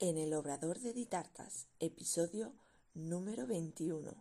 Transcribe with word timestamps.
En 0.00 0.16
el 0.16 0.32
Obrador 0.34 0.78
de 0.78 0.92
Ditartas, 0.92 1.66
episodio 1.80 2.54
número 2.94 3.48
21. 3.48 4.14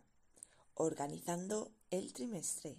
Organizando 0.73 1.71
el 1.92 2.13
trimestre. 2.13 2.77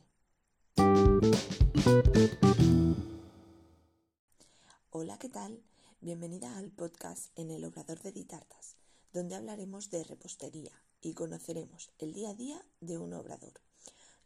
Hola, 4.90 5.16
¿qué 5.20 5.28
tal? 5.28 5.62
Bienvenida 6.00 6.58
al 6.58 6.72
podcast 6.72 7.28
En 7.38 7.52
el 7.52 7.64
Obrador 7.64 8.02
de 8.02 8.10
Ditartas, 8.10 8.74
donde 9.12 9.36
hablaremos 9.36 9.90
de 9.90 10.02
repostería 10.02 10.72
y 11.00 11.14
conoceremos 11.14 11.92
el 12.00 12.12
día 12.12 12.30
a 12.30 12.34
día 12.34 12.66
de 12.80 12.98
un 12.98 13.12
obrador. 13.12 13.60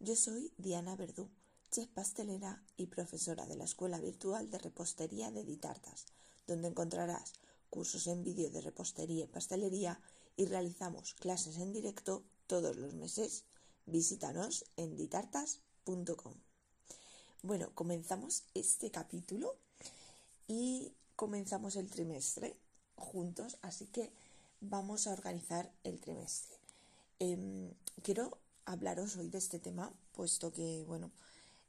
Yo 0.00 0.16
soy 0.16 0.50
Diana 0.57 0.96
Verdú, 0.96 1.29
chef 1.70 1.91
pastelera 1.91 2.64
y 2.79 2.86
profesora 2.86 3.45
de 3.45 3.57
la 3.57 3.64
Escuela 3.64 4.00
Virtual 4.00 4.50
de 4.50 4.57
Repostería 4.57 5.30
de 5.30 5.45
Ditartas, 5.45 6.07
donde 6.46 6.68
encontrarás 6.68 7.34
cursos 7.73 8.07
en 8.07 8.23
vídeo 8.23 8.50
de 8.50 8.61
repostería 8.61 9.25
y 9.25 9.29
pastelería 9.29 9.98
y 10.36 10.44
realizamos 10.44 11.14
clases 11.14 11.57
en 11.57 11.72
directo 11.72 12.22
todos 12.46 12.76
los 12.76 12.93
meses. 12.93 13.44
Visítanos 13.86 14.67
en 14.76 14.94
ditartas.com. 14.94 16.35
Bueno, 17.43 17.71
comenzamos 17.75 18.44
este 18.53 18.90
capítulo 18.90 19.57
y 20.46 20.93
comenzamos 21.16 21.77
el 21.77 21.89
trimestre 21.89 22.54
juntos, 22.94 23.57
así 23.63 23.86
que 23.86 24.13
vamos 24.61 25.07
a 25.07 25.14
organizar 25.14 25.72
el 25.82 25.99
trimestre. 25.99 26.54
Em, 27.21 27.72
quiero 28.02 28.36
hablaros 28.66 29.16
hoy 29.16 29.29
de 29.30 29.39
este 29.39 29.58
tema, 29.58 29.94
puesto 30.13 30.52
que, 30.52 30.85
bueno, 30.86 31.11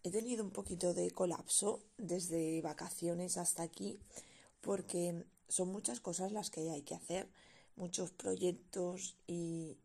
he 0.03 0.11
tenido 0.11 0.43
un 0.43 0.51
poquito 0.51 0.93
de 0.93 1.11
colapso 1.11 1.81
desde 1.97 2.61
vacaciones 2.61 3.37
hasta 3.37 3.63
aquí, 3.63 4.01
porque 4.59 5.25
son 5.47 5.69
muchas 5.69 5.99
cosas 5.99 6.31
las 6.31 6.49
que 6.49 6.69
hay 6.71 6.81
que 6.81 6.95
hacer, 6.95 7.29
muchos 7.75 8.11
proyectos 8.11 9.17
y 9.27 9.77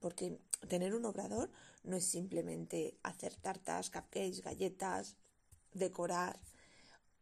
porque 0.00 0.38
tener 0.68 0.94
un 0.94 1.04
obrador 1.04 1.50
no 1.84 1.96
es 1.96 2.04
simplemente 2.04 2.98
hacer 3.02 3.34
tartas, 3.36 3.90
cupcakes, 3.90 4.42
galletas, 4.42 5.16
decorar. 5.72 6.40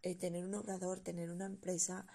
Eh, 0.03 0.15
tener 0.15 0.45
un 0.45 0.55
obrador, 0.55 1.01
tener 1.01 1.31
una 1.31 1.47
empresa 1.47 2.07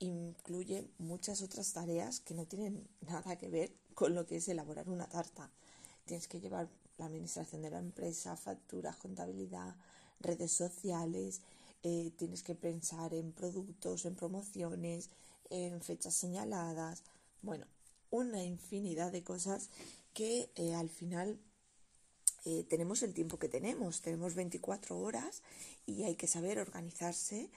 incluye 0.00 0.90
muchas 0.98 1.42
otras 1.42 1.72
tareas 1.72 2.20
que 2.20 2.34
no 2.34 2.46
tienen 2.46 2.88
nada 3.00 3.36
que 3.36 3.48
ver 3.48 3.72
con 3.94 4.14
lo 4.14 4.26
que 4.26 4.36
es 4.36 4.48
elaborar 4.48 4.88
una 4.88 5.08
tarta. 5.08 5.50
Tienes 6.04 6.28
que 6.28 6.40
llevar 6.40 6.68
la 6.96 7.06
administración 7.06 7.62
de 7.62 7.70
la 7.70 7.78
empresa, 7.78 8.36
facturas, 8.36 8.96
contabilidad, 8.96 9.76
redes 10.20 10.52
sociales, 10.52 11.42
eh, 11.84 12.10
tienes 12.16 12.42
que 12.42 12.56
pensar 12.56 13.14
en 13.14 13.32
productos, 13.32 14.04
en 14.04 14.16
promociones, 14.16 15.10
en 15.48 15.80
fechas 15.80 16.14
señaladas, 16.14 17.04
bueno, 17.40 17.66
una 18.10 18.42
infinidad 18.42 19.12
de 19.12 19.22
cosas 19.22 19.70
que 20.12 20.50
eh, 20.56 20.74
al 20.74 20.88
final 20.88 21.38
eh, 22.44 22.64
tenemos 22.68 23.02
el 23.04 23.14
tiempo 23.14 23.38
que 23.38 23.48
tenemos, 23.48 24.02
tenemos 24.02 24.34
24 24.34 24.98
horas 24.98 25.42
y 25.86 26.02
hay 26.02 26.16
que 26.16 26.26
saber 26.26 26.58
organizarse 26.58 27.48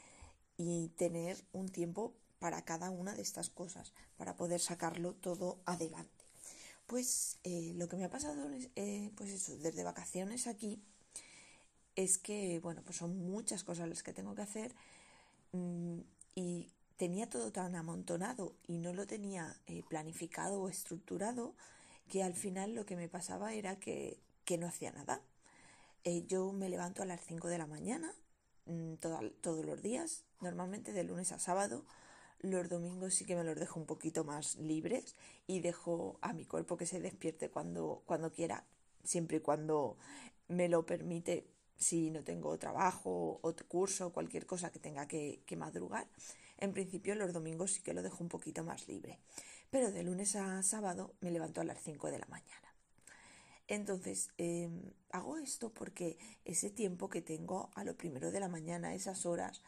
y 0.55 0.89
tener 0.89 1.43
un 1.51 1.69
tiempo 1.69 2.13
para 2.37 2.63
cada 2.63 2.91
una 2.91 3.15
de 3.15 3.23
estas 3.23 3.49
cosas, 3.49 3.91
para 4.17 4.35
poder 4.35 4.59
sacarlo 4.59 5.13
todo 5.13 5.59
adelante. 5.65 6.25
Pues 6.85 7.39
lo 7.43 7.87
que 7.87 7.95
me 7.95 8.03
ha 8.03 8.09
pasado, 8.09 8.49
pues 9.15 9.29
eso, 9.29 9.57
desde 9.57 9.83
vacaciones 9.83 10.45
aquí, 10.45 10.81
es 11.95 12.17
que, 12.17 12.59
bueno, 12.59 12.81
pues 12.83 12.97
son 12.97 13.17
muchas 13.17 13.63
cosas 13.63 13.89
las 13.89 14.03
que 14.03 14.13
tengo 14.13 14.35
que 14.35 14.41
hacer 14.41 14.73
mm, 15.51 15.99
y 16.35 16.71
tenía 16.97 17.29
todo 17.29 17.51
tan 17.51 17.75
amontonado 17.75 18.55
y 18.67 18.77
no 18.77 18.93
lo 18.93 19.07
tenía 19.07 19.59
eh, 19.65 19.83
planificado 19.89 20.61
o 20.61 20.69
estructurado 20.69 21.55
que 22.07 22.23
al 22.23 22.33
final 22.33 22.75
lo 22.75 22.85
que 22.85 22.95
me 22.95 23.09
pasaba 23.09 23.53
era 23.53 23.79
que, 23.79 24.21
no 24.59 24.67
hacía 24.67 24.91
nada. 24.91 25.21
Eh, 26.03 26.25
yo 26.27 26.51
me 26.51 26.67
levanto 26.67 27.01
a 27.01 27.05
las 27.05 27.21
5 27.21 27.47
de 27.47 27.57
la 27.57 27.67
mañana 27.67 28.13
mm, 28.65 28.95
todos 28.95 29.65
los 29.65 29.81
días, 29.81 30.25
normalmente 30.41 30.91
de 30.91 31.05
lunes 31.05 31.31
a 31.31 31.39
sábado. 31.39 31.85
Los 32.41 32.67
domingos 32.67 33.15
sí 33.15 33.23
que 33.23 33.37
me 33.37 33.45
los 33.45 33.55
dejo 33.55 33.79
un 33.79 33.85
poquito 33.85 34.25
más 34.25 34.57
libres 34.57 35.15
y 35.47 35.61
dejo 35.61 36.19
a 36.21 36.33
mi 36.33 36.43
cuerpo 36.43 36.75
que 36.75 36.85
se 36.85 36.99
despierte 36.99 37.49
cuando, 37.49 38.03
cuando 38.05 38.29
quiera, 38.29 38.65
siempre 39.05 39.37
y 39.37 39.39
cuando 39.39 39.97
me 40.49 40.67
lo 40.67 40.85
permite 40.85 41.47
si 41.81 42.11
no 42.11 42.23
tengo 42.23 42.57
trabajo 42.57 43.39
o 43.41 43.55
curso, 43.67 44.13
cualquier 44.13 44.45
cosa 44.45 44.71
que 44.71 44.79
tenga 44.79 45.07
que, 45.07 45.43
madrugar. 45.57 46.07
En 46.57 46.73
principio 46.73 47.15
los 47.15 47.33
domingos 47.33 47.71
sí 47.71 47.81
que 47.81 47.93
lo 47.93 48.03
dejo 48.03 48.23
un 48.23 48.29
poquito 48.29 48.63
más 48.63 48.87
libre, 48.87 49.19
pero 49.71 49.91
de 49.91 50.03
lunes 50.03 50.35
a 50.35 50.61
sábado 50.61 51.15
me 51.21 51.31
levanto 51.31 51.59
a 51.59 51.63
las 51.63 51.81
5 51.81 52.11
de 52.11 52.19
la 52.19 52.27
mañana. 52.27 52.69
Entonces, 53.67 54.29
em, 54.37 54.93
hago 55.11 55.37
esto 55.37 55.73
porque 55.73 56.17
ese 56.45 56.69
tiempo 56.69 57.09
que 57.09 57.21
tengo 57.21 57.71
a 57.73 57.83
lo 57.83 57.95
primero 57.95 58.29
de 58.31 58.39
la 58.39 58.49
mañana, 58.49 58.93
esas 58.93 59.25
horas, 59.25 59.61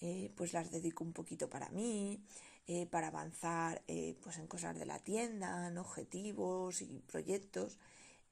eh, 0.00 0.32
pues 0.36 0.52
las 0.52 0.70
dedico 0.70 1.04
un 1.04 1.12
poquito 1.12 1.50
para 1.50 1.68
mí, 1.70 2.22
eh, 2.66 2.86
para 2.86 3.08
avanzar 3.08 3.82
eh, 3.88 4.16
pues 4.22 4.38
en 4.38 4.46
cosas 4.46 4.78
de 4.78 4.86
la 4.86 5.00
tienda, 5.00 5.68
en 5.68 5.76
objetivos 5.78 6.80
y 6.82 7.02
proyectos, 7.06 7.78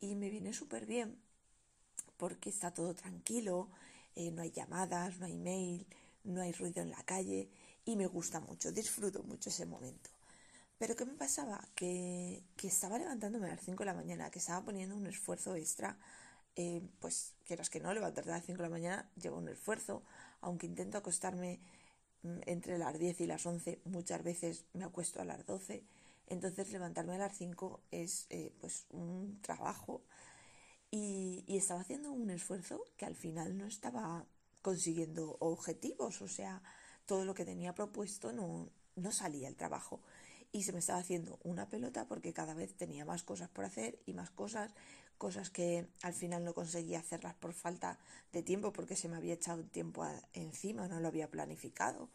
y 0.01 0.15
me 0.15 0.31
viene 0.31 0.53
súper 0.53 0.87
bien 0.87 1.19
porque 2.17 2.51
está 2.51 2.73
todo 2.73 2.95
tranquilo, 2.95 3.69
eh, 4.15 4.31
no 4.31 4.43
hay 4.43 4.51
llamadas, 4.51 5.19
no 5.19 5.27
hay 5.27 5.37
mail, 5.37 5.87
no 6.25 6.43
hay 6.43 6.53
ruido 6.53 6.83
en 6.83 6.91
la 6.91 7.03
calle 7.03 7.49
y 7.85 7.97
me 7.97 8.07
gusta 8.07 8.41
mucho, 8.41 8.73
disfruto 8.73 9.23
mucho 9.23 9.51
ese 9.51 9.67
momento. 9.67 10.11
Pero 10.79 10.95
¿qué 10.97 11.05
me 11.07 11.15
pasaba? 11.15 11.67
Que, 11.75 12.43
estaba 12.63 12.99
levantándome 12.99 13.47
a 13.47 13.55
las 13.55 13.65
5 13.65 13.79
de 13.79 13.87
la 13.87 13.95
mañana, 13.95 14.31
que 14.31 14.41
estaba 14.41 14.65
poniendo 14.65 14.97
un 14.97 15.07
esfuerzo 15.07 15.55
extra, 15.55 15.97
eh, 16.57 16.83
pues 17.01 17.33
quieras 17.45 17.71
que 17.71 17.81
no, 17.81 17.95
levantarte 17.95 18.31
a 18.31 18.35
las 18.37 18.45
5 18.45 18.59
de 18.59 18.69
la 18.69 18.75
mañana 18.75 19.11
lleva 19.21 19.37
un 19.39 19.49
esfuerzo, 19.49 20.03
aunque 20.41 20.67
intento 20.67 20.99
acostarme 20.99 21.61
mm, 22.23 22.41
entre 22.47 22.79
las 22.79 22.99
10 22.99 23.21
y 23.23 23.27
las 23.27 23.47
11, 23.47 23.81
muchas 23.85 24.23
veces 24.23 24.65
me 24.75 24.85
acuesto 24.85 25.21
a 25.21 25.25
las 25.25 25.47
12, 25.47 25.85
entonces 26.29 26.71
levantarme 26.73 27.15
a 27.15 27.19
las 27.19 27.37
5 27.37 27.81
es 27.91 28.27
eh, 28.31 28.53
pues 28.61 28.87
un 28.91 29.39
trabajo 29.43 30.03
y, 30.91 31.45
estaba 31.49 31.81
haciendo 31.81 32.13
un 32.13 32.31
esfuerzo 32.31 32.85
que 32.97 33.07
al 33.07 33.15
final 33.15 33.57
no 33.57 33.67
estaba 33.67 34.27
consiguiendo 34.63 35.37
objetivos, 35.41 36.21
o 36.23 36.29
sea, 36.29 36.63
todo 37.07 37.25
lo 37.25 37.35
que 37.35 37.45
tenía 37.45 37.75
propuesto 37.75 38.33
no, 38.33 38.69
no 38.97 39.13
salía 39.13 39.49
el 39.49 39.57
trabajo 39.57 40.01
y 40.53 40.63
se 40.63 40.73
me 40.73 40.79
estaba 40.79 40.99
haciendo 40.99 41.39
una 41.45 41.69
pelota 41.69 42.07
porque 42.07 42.33
cada 42.33 42.55
vez 42.55 42.75
tenía 42.75 43.05
más 43.05 43.23
cosas 43.23 43.49
por 43.49 43.65
hacer 43.65 43.99
y 44.07 44.13
más 44.13 44.31
cosas, 44.31 44.73
cosas 45.19 45.51
que 45.51 45.87
al 46.03 46.15
final 46.15 46.45
no 46.45 46.55
conseguía 46.55 46.99
hacerlas 46.99 47.35
por 47.35 47.53
falta 47.53 47.99
de 48.33 48.43
tiempo 48.43 48.73
porque 48.73 48.97
se 48.97 49.09
me 49.09 49.17
había 49.17 49.35
echado 49.35 49.65
tiempo 49.65 50.07
encima, 50.35 50.89
no 50.89 51.01
lo 51.01 51.09
había 51.09 51.31
planificado. 51.31 52.09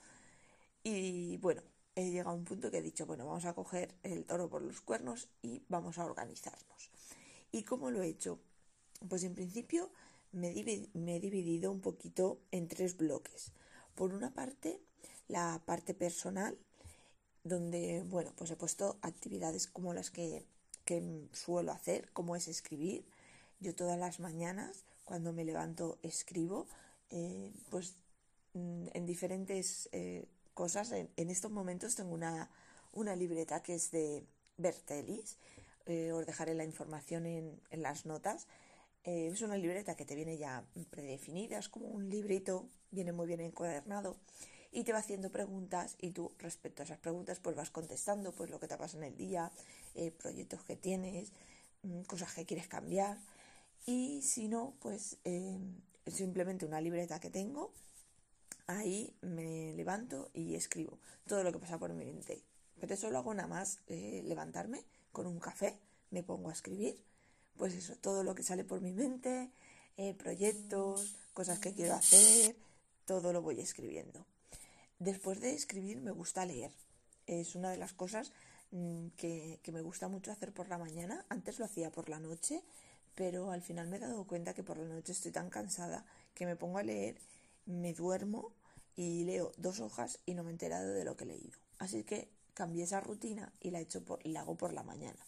Y 0.84 1.38
bueno, 1.38 1.62
he 1.96 2.10
llegado 2.10 2.32
a 2.32 2.34
un 2.34 2.46
punto 2.46 2.72
que 2.72 2.78
he 2.78 2.82
dicho, 2.82 3.06
bueno, 3.06 3.26
vamos 3.26 3.46
a 3.46 3.54
coger 3.54 3.94
el 4.04 4.26
toro 4.26 4.50
por 4.50 4.62
los 4.62 4.82
cuernos 4.82 5.30
y 5.42 5.62
vamos 5.70 5.98
a 5.98 6.06
organizarnos. 6.06 6.90
¿Y 7.52 7.64
cómo 7.64 7.92
lo 7.92 8.02
he 8.02 8.08
hecho? 8.08 8.40
Pues 9.08 9.24
en 9.24 9.34
principio 9.34 9.92
me, 10.32 10.50
he 10.50 11.20
dividido 11.20 11.72
un 11.72 11.82
poquito 11.82 12.40
en 12.52 12.68
tres 12.68 12.98
bloques. 12.98 13.52
Por 13.96 14.14
una 14.14 14.34
parte, 14.34 14.82
la 15.28 15.62
parte 15.66 15.94
personal, 15.94 16.58
donde, 17.44 18.04
bueno, 18.04 18.34
pues 18.36 18.52
he 18.52 18.56
puesto 18.56 18.98
actividades 19.02 19.68
como 19.68 19.94
las 19.94 20.12
que, 20.12 20.46
suelo 21.32 21.72
hacer, 21.72 22.12
como 22.12 22.36
es 22.36 22.50
escribir. 22.50 23.06
Yo 23.62 23.74
todas 23.74 23.98
las 23.98 24.20
mañanas, 24.20 24.84
cuando 25.06 25.32
me 25.32 25.46
levanto, 25.46 26.00
escribo, 26.04 26.68
eh, 27.10 27.54
pues 27.70 27.96
mm, 28.54 28.88
en 28.94 29.06
diferentes 29.06 29.88
eh, 29.94 30.28
cosas. 30.54 30.92
En, 30.92 31.30
estos 31.30 31.50
momentos 31.50 31.96
tengo 31.96 32.14
una, 32.14 32.50
libreta 33.16 33.64
que 33.64 33.76
es 33.76 33.92
de 33.92 34.26
Bertelis. 34.58 35.38
Eh, 35.86 36.12
os 36.12 36.26
dejaré 36.26 36.56
la 36.56 36.66
información 36.66 37.26
en, 37.26 37.62
en 37.70 37.82
las 37.82 38.06
notas 38.06 38.48
eh, 39.04 39.30
es 39.34 39.42
una 39.42 39.58
libreta 39.58 39.96
que 39.96 40.06
te 40.06 40.16
viene 40.16 40.38
ya 40.38 40.64
predefinida, 40.92 41.58
es 41.58 41.70
como 41.70 41.88
un 41.88 42.10
librito, 42.10 42.70
viene 42.92 43.12
muy 43.12 43.26
bien 43.26 43.42
encuadernado 43.42 44.18
y 44.72 44.84
te 44.84 44.94
va 44.94 45.00
haciendo 45.00 45.32
preguntas 45.32 45.96
y 46.00 46.12
tú 46.12 46.32
respecto 46.38 46.84
a 46.84 46.86
esas 46.86 47.00
preguntas 47.00 47.40
pues 47.40 47.56
vas 47.56 47.72
contestando 47.72 48.32
pues 48.32 48.52
lo 48.52 48.60
que 48.60 48.68
te 48.68 48.78
pasa 48.78 48.98
en 48.98 49.04
el 49.04 49.18
día, 49.18 49.52
eh, 49.96 50.12
proyectos 50.12 50.64
que 50.64 50.76
tienes, 50.76 51.32
mm, 51.82 52.02
cosas 52.02 52.34
que 52.34 52.46
quieres 52.46 52.68
cambiar 52.68 53.18
y 53.88 54.22
si 54.22 54.48
no 54.48 54.76
pues 54.80 55.18
eh, 55.26 55.58
simplemente 56.06 56.66
una 56.68 56.80
libreta 56.80 57.20
que 57.20 57.32
tengo, 57.32 57.74
ahí 58.68 59.16
me 59.22 59.74
levanto 59.74 60.30
y 60.34 60.54
escribo 60.54 61.00
todo 61.26 61.44
lo 61.44 61.52
que 61.52 61.60
pasa 61.60 61.80
por 61.80 61.92
mi 61.94 62.06
mente. 62.06 62.44
Pero 62.80 62.94
eso 62.94 63.10
lo 63.10 63.18
hago 63.18 63.34
nada 63.34 63.48
más 63.48 63.80
levantarme 63.88 64.84
con 65.12 65.28
un 65.28 65.40
café, 65.40 65.78
me 66.10 66.24
pongo 66.24 66.50
a 66.50 66.54
escribir 66.54 66.98
pues 67.58 67.74
eso, 67.74 67.96
todo 67.96 68.24
lo 68.24 68.36
que 68.36 68.44
sale 68.44 68.64
por 68.64 68.82
mi 68.82 68.94
mente, 68.94 69.52
eh, 69.98 70.14
proyectos, 70.14 71.16
cosas 71.34 71.60
que 71.60 71.74
quiero 71.74 71.94
hacer, 71.94 72.56
todo 73.06 73.34
lo 73.34 73.42
voy 73.42 73.60
escribiendo. 73.60 74.26
Después 75.00 75.40
de 75.42 75.54
escribir 75.54 76.02
me 76.02 76.12
gusta 76.12 76.46
leer. 76.46 76.72
Es 77.28 77.56
una 77.56 77.72
de 77.72 77.78
las 77.78 77.94
cosas 77.94 78.32
mm, 78.72 79.08
que, 79.18 79.60
que 79.64 79.72
me 79.72 79.82
gusta 79.82 80.08
mucho 80.08 80.32
hacer 80.32 80.54
por 80.54 80.70
la 80.70 80.78
mañana. 80.78 81.26
Antes 81.30 81.60
lo 81.60 81.66
hacía 81.66 81.92
por 81.92 82.10
la 82.10 82.20
noche, 82.20 82.64
pero 83.16 83.52
al 83.52 83.62
final 83.62 83.88
me 83.88 83.98
he 83.98 84.00
dado 84.00 84.26
cuenta 84.26 84.54
que 84.54 84.64
por 84.64 84.78
la 84.78 84.88
noche 84.88 85.12
estoy 85.12 85.32
tan 85.32 85.50
cansada 85.50 86.06
que 86.34 86.46
me 86.46 86.56
pongo 86.56 86.78
a 86.78 86.84
leer, 86.84 87.18
me 87.66 87.94
duermo 87.94 88.54
y 88.96 89.24
leo 89.24 89.52
dos 89.58 89.80
hojas 89.80 90.20
y 90.26 90.34
no 90.34 90.44
me 90.44 90.50
he 90.50 90.54
enterado 90.54 90.94
de 90.94 91.06
lo 91.06 91.16
que 91.16 91.24
he 91.24 91.28
leído. 91.28 91.58
Así 91.80 92.04
que 92.04 92.30
cambié 92.54 92.84
esa 92.84 93.02
rutina 93.02 93.52
y 93.60 93.72
la, 93.72 93.80
he 93.80 93.84
hecho 93.84 94.04
por, 94.04 94.26
la 94.26 94.42
hago 94.42 94.56
por 94.56 94.74
la 94.74 94.84
mañana. 94.84 95.20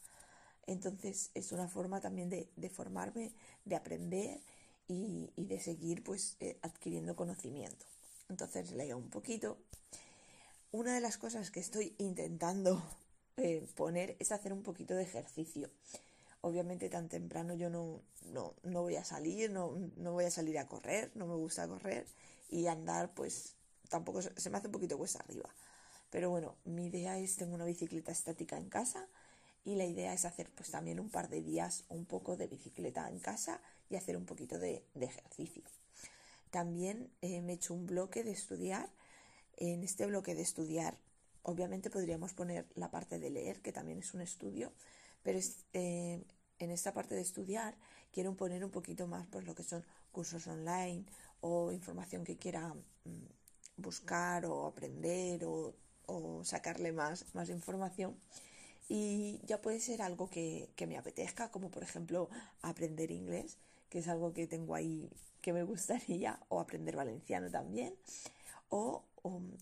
Entonces 0.65 1.31
es 1.33 1.51
una 1.51 1.68
forma 1.68 2.00
también 2.00 2.30
de, 2.30 2.69
formarme, 2.69 3.31
de 3.65 3.75
aprender 3.75 4.39
y, 4.88 5.30
de 5.36 5.60
seguir 5.60 6.04
pues 6.04 6.38
eh, 6.39 6.57
adquiriendo 6.62 7.15
conocimiento. 7.15 7.86
Entonces 8.30 8.71
leo 8.71 8.98
un 8.98 9.10
poquito. 9.10 9.57
Una 10.71 10.94
de 10.95 11.01
las 11.01 11.18
cosas 11.18 11.51
que 11.51 11.60
estoy 11.60 11.95
intentando 11.98 12.81
eh, 13.38 13.68
poner 13.75 14.15
es 14.19 14.31
hacer 14.31 14.54
un 14.54 14.63
poquito 14.63 14.95
de 14.95 15.04
ejercicio. 15.04 15.69
Obviamente 16.42 16.89
tan 16.89 17.09
temprano 17.09 17.54
yo 17.54 17.69
no, 17.69 18.01
no, 18.31 18.54
no 18.63 18.81
voy 18.81 18.95
a 18.95 19.04
salir, 19.04 19.51
no, 19.51 19.77
no, 19.98 20.13
voy 20.13 20.25
a 20.25 20.31
salir 20.31 20.57
a 20.59 20.68
correr, 20.68 21.12
no 21.16 21.25
me 21.25 21.36
gusta 21.36 21.68
correr 21.68 22.06
y 22.50 22.68
andar 22.68 23.13
pues 23.13 23.56
tampoco 23.89 24.21
se 24.21 24.50
me 24.50 24.57
hace 24.57 24.68
un 24.68 24.74
poquito 24.74 24.98
cuesta 24.98 25.19
arriba. 25.19 25.50
Pero 26.09 26.30
bueno, 26.30 26.56
mi 26.66 26.88
idea 26.88 27.18
es, 27.18 27.38
tengo 27.38 27.56
una 27.56 27.66
bicicleta 27.66 28.12
estática 28.12 28.57
en 28.57 28.69
casa 28.69 29.07
y 29.65 29.75
la 29.75 29.86
idea 29.86 30.13
es 30.13 30.25
hacer 30.25 30.51
pues 30.56 30.71
también 30.71 31.00
un 31.00 31.10
par 31.10 31.30
de 31.30 31.42
días 31.42 31.86
un 31.89 32.06
poco 32.06 32.36
de 32.36 32.48
bicicleta 32.48 33.10
en 33.10 33.19
casa 33.19 33.62
y 33.89 33.95
hacer 33.95 34.18
un 34.18 34.25
poquito 34.25 34.60
de, 34.60 34.86
ejercicio. 35.00 35.63
También 36.50 37.12
eh, 37.21 37.42
me 37.42 37.54
he 37.54 37.56
hecho 37.56 37.74
un 37.74 37.86
bloque 37.86 38.24
de 38.24 38.31
estudiar. 38.31 38.89
En 39.57 39.83
este 39.83 40.06
bloque 40.06 40.36
de 40.36 40.42
estudiar, 40.42 40.98
obviamente 41.44 41.89
podríamos 41.89 42.33
poner 42.33 42.65
la 42.75 42.89
parte 42.89 43.19
de 43.19 43.30
leer, 43.30 43.62
que 43.62 43.71
también 43.71 44.00
es 44.00 44.13
un 44.13 44.21
estudio, 44.21 44.74
pero 45.21 45.39
eh, 45.74 46.24
en 46.59 46.71
esta 46.71 46.94
parte 46.94 47.16
de 47.16 47.21
estudiar 47.21 47.75
quiero 48.12 48.36
poner 48.36 48.63
un 48.63 48.71
poquito 48.71 49.07
más 49.07 49.27
pues 49.27 49.45
lo 49.45 49.56
que 49.56 49.63
son 49.63 49.83
cursos 50.12 50.48
online 50.48 51.06
o 51.42 51.71
información 51.71 52.24
que 52.24 52.38
quiera 52.38 52.74
mm, 53.06 53.25
buscar 53.77 54.45
o 54.45 54.66
aprender 54.68 55.44
o, 55.45 55.74
sacarle 56.44 56.92
más, 56.92 57.25
más 57.33 57.50
información. 57.50 58.16
Y 58.89 59.39
ya 59.45 59.62
puede 59.62 59.80
ser 59.80 60.01
algo 60.01 60.30
que, 60.30 60.69
me 60.88 60.97
apetezca, 60.97 61.51
como 61.51 61.69
por 61.69 61.83
ejemplo 61.83 62.30
aprender 62.62 63.12
inglés, 63.12 63.57
que 63.89 64.00
es 64.00 64.07
algo 64.07 64.33
que 64.33 64.47
tengo 64.47 64.75
ahí 64.75 65.09
que 65.41 65.53
me 65.53 65.63
gustaría, 65.63 66.39
o 66.50 66.59
aprender 66.59 66.95
valenciano 66.95 67.50
también, 67.50 67.95
o, 68.69 69.03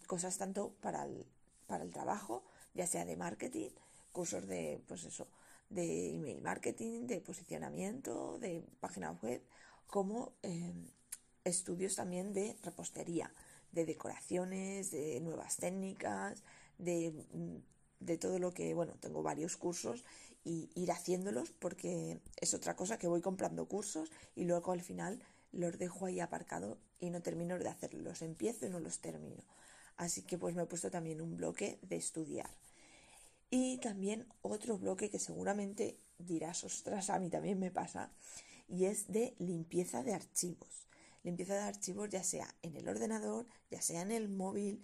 cosas 0.07 0.37
tanto 0.37 0.73
para 0.81 1.05
el, 1.05 1.25
para 1.67 1.83
el 1.83 1.91
trabajo, 1.91 2.43
ya 2.73 2.87
sea 2.87 3.05
de 3.05 3.15
marketing, 3.15 3.69
cursos 4.11 4.47
de, 4.47 4.81
pues 4.87 5.03
eso, 5.03 5.27
de 5.69 6.15
email 6.15 6.41
marketing, 6.41 7.07
de 7.07 7.21
posicionamiento, 7.21 8.37
de 8.39 8.63
página 8.79 9.11
web, 9.21 9.41
como 9.87 10.33
em, 10.43 10.87
estudios 11.43 11.95
también 11.95 12.33
de 12.33 12.55
repostería, 12.63 13.31
de 13.71 13.85
decoraciones, 13.85 14.91
de 14.91 15.19
nuevas 15.21 15.57
técnicas, 15.57 16.43
de, 16.77 17.11
mm, 17.33 17.57
de 18.01 18.17
todo 18.17 18.39
lo 18.39 18.53
que, 18.53 18.73
bueno, 18.73 18.93
tengo 18.99 19.23
varios 19.23 19.55
cursos 19.55 20.03
y 20.43 20.69
ir 20.75 20.91
haciéndolos 20.91 21.51
porque 21.51 22.19
es 22.37 22.53
otra 22.53 22.75
cosa 22.75 22.97
que 22.97 23.07
voy 23.07 23.21
comprando 23.21 23.67
cursos 23.67 24.11
y 24.35 24.43
luego 24.43 24.73
al 24.73 24.81
final 24.81 25.23
los 25.51 25.77
dejo 25.77 26.07
ahí 26.07 26.19
aparcados 26.19 26.77
y 26.99 27.09
no 27.09 27.21
termino 27.21 27.57
de 27.57 27.69
hacerlos. 27.69 28.03
Los 28.03 28.21
empiezo 28.21 28.65
y 28.65 28.69
no 28.69 28.79
los 28.79 28.99
termino. 28.99 29.43
Así 29.97 30.23
que 30.23 30.37
pues 30.37 30.55
me 30.55 30.63
he 30.63 30.65
puesto 30.65 30.89
también 30.89 31.21
un 31.21 31.37
bloque 31.37 31.79
de 31.83 31.95
estudiar. 31.95 32.49
Y 33.49 33.77
también 33.77 34.25
otro 34.41 34.77
bloque 34.77 35.09
que 35.09 35.19
seguramente 35.19 35.97
dirás, 36.17 36.63
ostras, 36.63 37.09
a 37.09 37.19
mí 37.19 37.29
también 37.29 37.59
me 37.59 37.69
pasa, 37.69 38.11
y 38.67 38.85
es 38.85 39.11
de 39.11 39.35
limpieza 39.39 40.03
de 40.03 40.13
archivos. 40.13 40.87
Limpieza 41.23 41.55
de 41.55 41.61
archivos 41.61 42.09
ya 42.09 42.23
sea 42.23 42.47
en 42.61 42.77
el 42.77 42.87
ordenador, 42.87 43.45
ya 43.69 43.81
sea 43.81 44.01
en 44.01 44.11
el 44.11 44.29
móvil, 44.29 44.81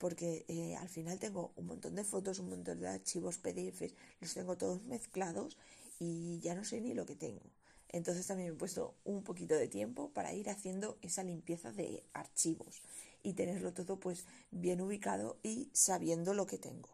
porque 0.00 0.44
eh, 0.48 0.74
al 0.74 0.88
final 0.88 1.20
tengo 1.20 1.52
un 1.54 1.66
montón 1.66 1.94
de 1.94 2.02
fotos, 2.02 2.40
un 2.40 2.48
montón 2.48 2.80
de 2.80 2.88
archivos 2.88 3.38
PDFs, 3.38 3.94
los 4.20 4.34
tengo 4.34 4.56
todos 4.56 4.82
mezclados 4.86 5.56
y 6.00 6.40
ya 6.40 6.56
no 6.56 6.64
sé 6.64 6.80
ni 6.80 6.94
lo 6.94 7.06
que 7.06 7.14
tengo. 7.14 7.44
Entonces 7.90 8.26
también 8.26 8.48
me 8.48 8.56
he 8.56 8.58
puesto 8.58 8.94
un 9.04 9.22
poquito 9.22 9.54
de 9.54 9.68
tiempo 9.68 10.10
para 10.10 10.32
ir 10.32 10.50
haciendo 10.50 10.98
esa 11.02 11.22
limpieza 11.22 11.70
de 11.70 12.02
archivos 12.14 12.82
y 13.22 13.34
tenerlo 13.34 13.72
todo 13.72 14.00
pues 14.00 14.24
bien 14.50 14.80
ubicado 14.80 15.38
y 15.44 15.70
sabiendo 15.72 16.34
lo 16.34 16.46
que 16.46 16.58
tengo 16.58 16.88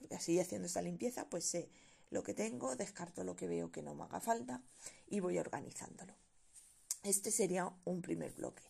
porque 0.00 0.14
así 0.14 0.40
haciendo 0.40 0.66
esta 0.66 0.82
limpieza 0.82 1.28
pues 1.28 1.44
sé 1.44 1.68
lo 2.10 2.22
que 2.22 2.34
tengo, 2.34 2.74
descarto 2.74 3.22
lo 3.22 3.36
que 3.36 3.46
veo 3.46 3.70
que 3.70 3.82
no 3.82 3.94
me 3.94 4.04
haga 4.04 4.20
falta 4.20 4.62
y 5.08 5.20
voy 5.20 5.38
organizándolo. 5.38 6.14
Este 7.04 7.30
sería 7.30 7.72
un 7.84 8.02
primer 8.02 8.32
bloque. 8.32 8.62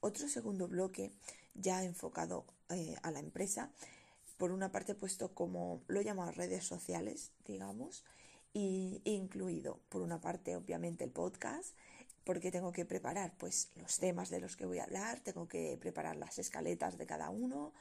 Otro 0.00 0.28
segundo 0.28 0.66
bloque 0.66 1.12
ya 1.60 1.84
enfocado 1.84 2.44
eh, 2.70 2.96
a 3.02 3.10
la 3.10 3.20
empresa, 3.20 3.70
por 4.36 4.52
una 4.52 4.70
parte 4.70 4.94
puesto 4.94 5.34
como 5.34 5.82
lo 5.88 6.00
he 6.00 6.04
llamado 6.04 6.32
redes 6.32 6.64
sociales, 6.64 7.32
digamos, 7.46 8.04
y 8.52 9.00
incluido 9.04 9.80
por 9.88 10.02
una 10.02 10.20
parte 10.20 10.56
obviamente 10.56 11.04
el 11.04 11.10
podcast, 11.10 11.74
porque 12.24 12.50
tengo 12.50 12.72
que 12.72 12.84
preparar 12.84 13.34
pues 13.38 13.70
los 13.76 13.98
temas 13.98 14.30
de 14.30 14.40
los 14.40 14.56
que 14.56 14.66
voy 14.66 14.78
a 14.78 14.84
hablar, 14.84 15.20
tengo 15.20 15.48
que 15.48 15.78
preparar 15.80 16.16
las 16.16 16.38
escaletas 16.38 16.98
de 16.98 17.06
cada 17.06 17.30
uno, 17.30 17.72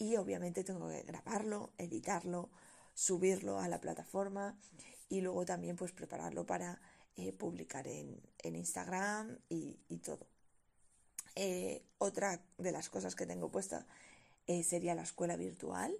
y 0.00 0.16
obviamente 0.16 0.64
tengo 0.64 0.88
que 0.88 1.02
grabarlo, 1.02 1.72
editarlo, 1.76 2.48
subirlo 2.94 3.60
a 3.60 3.68
la 3.68 3.80
plataforma 3.80 4.58
y 5.10 5.20
luego 5.20 5.44
también 5.44 5.76
pues 5.76 5.92
prepararlo 5.92 6.46
para 6.46 6.80
eh, 7.16 7.32
publicar 7.32 7.86
en, 7.86 8.18
Instagram 8.42 9.38
y, 9.50 9.98
todo. 9.98 10.26
Eh, 11.42 11.82
otra 11.96 12.42
de 12.58 12.70
las 12.70 12.90
cosas 12.90 13.14
que 13.14 13.24
tengo 13.24 13.50
puesta 13.50 13.86
eh, 14.46 14.62
sería 14.62 14.94
la 14.94 15.04
escuela 15.04 15.36
virtual. 15.36 15.96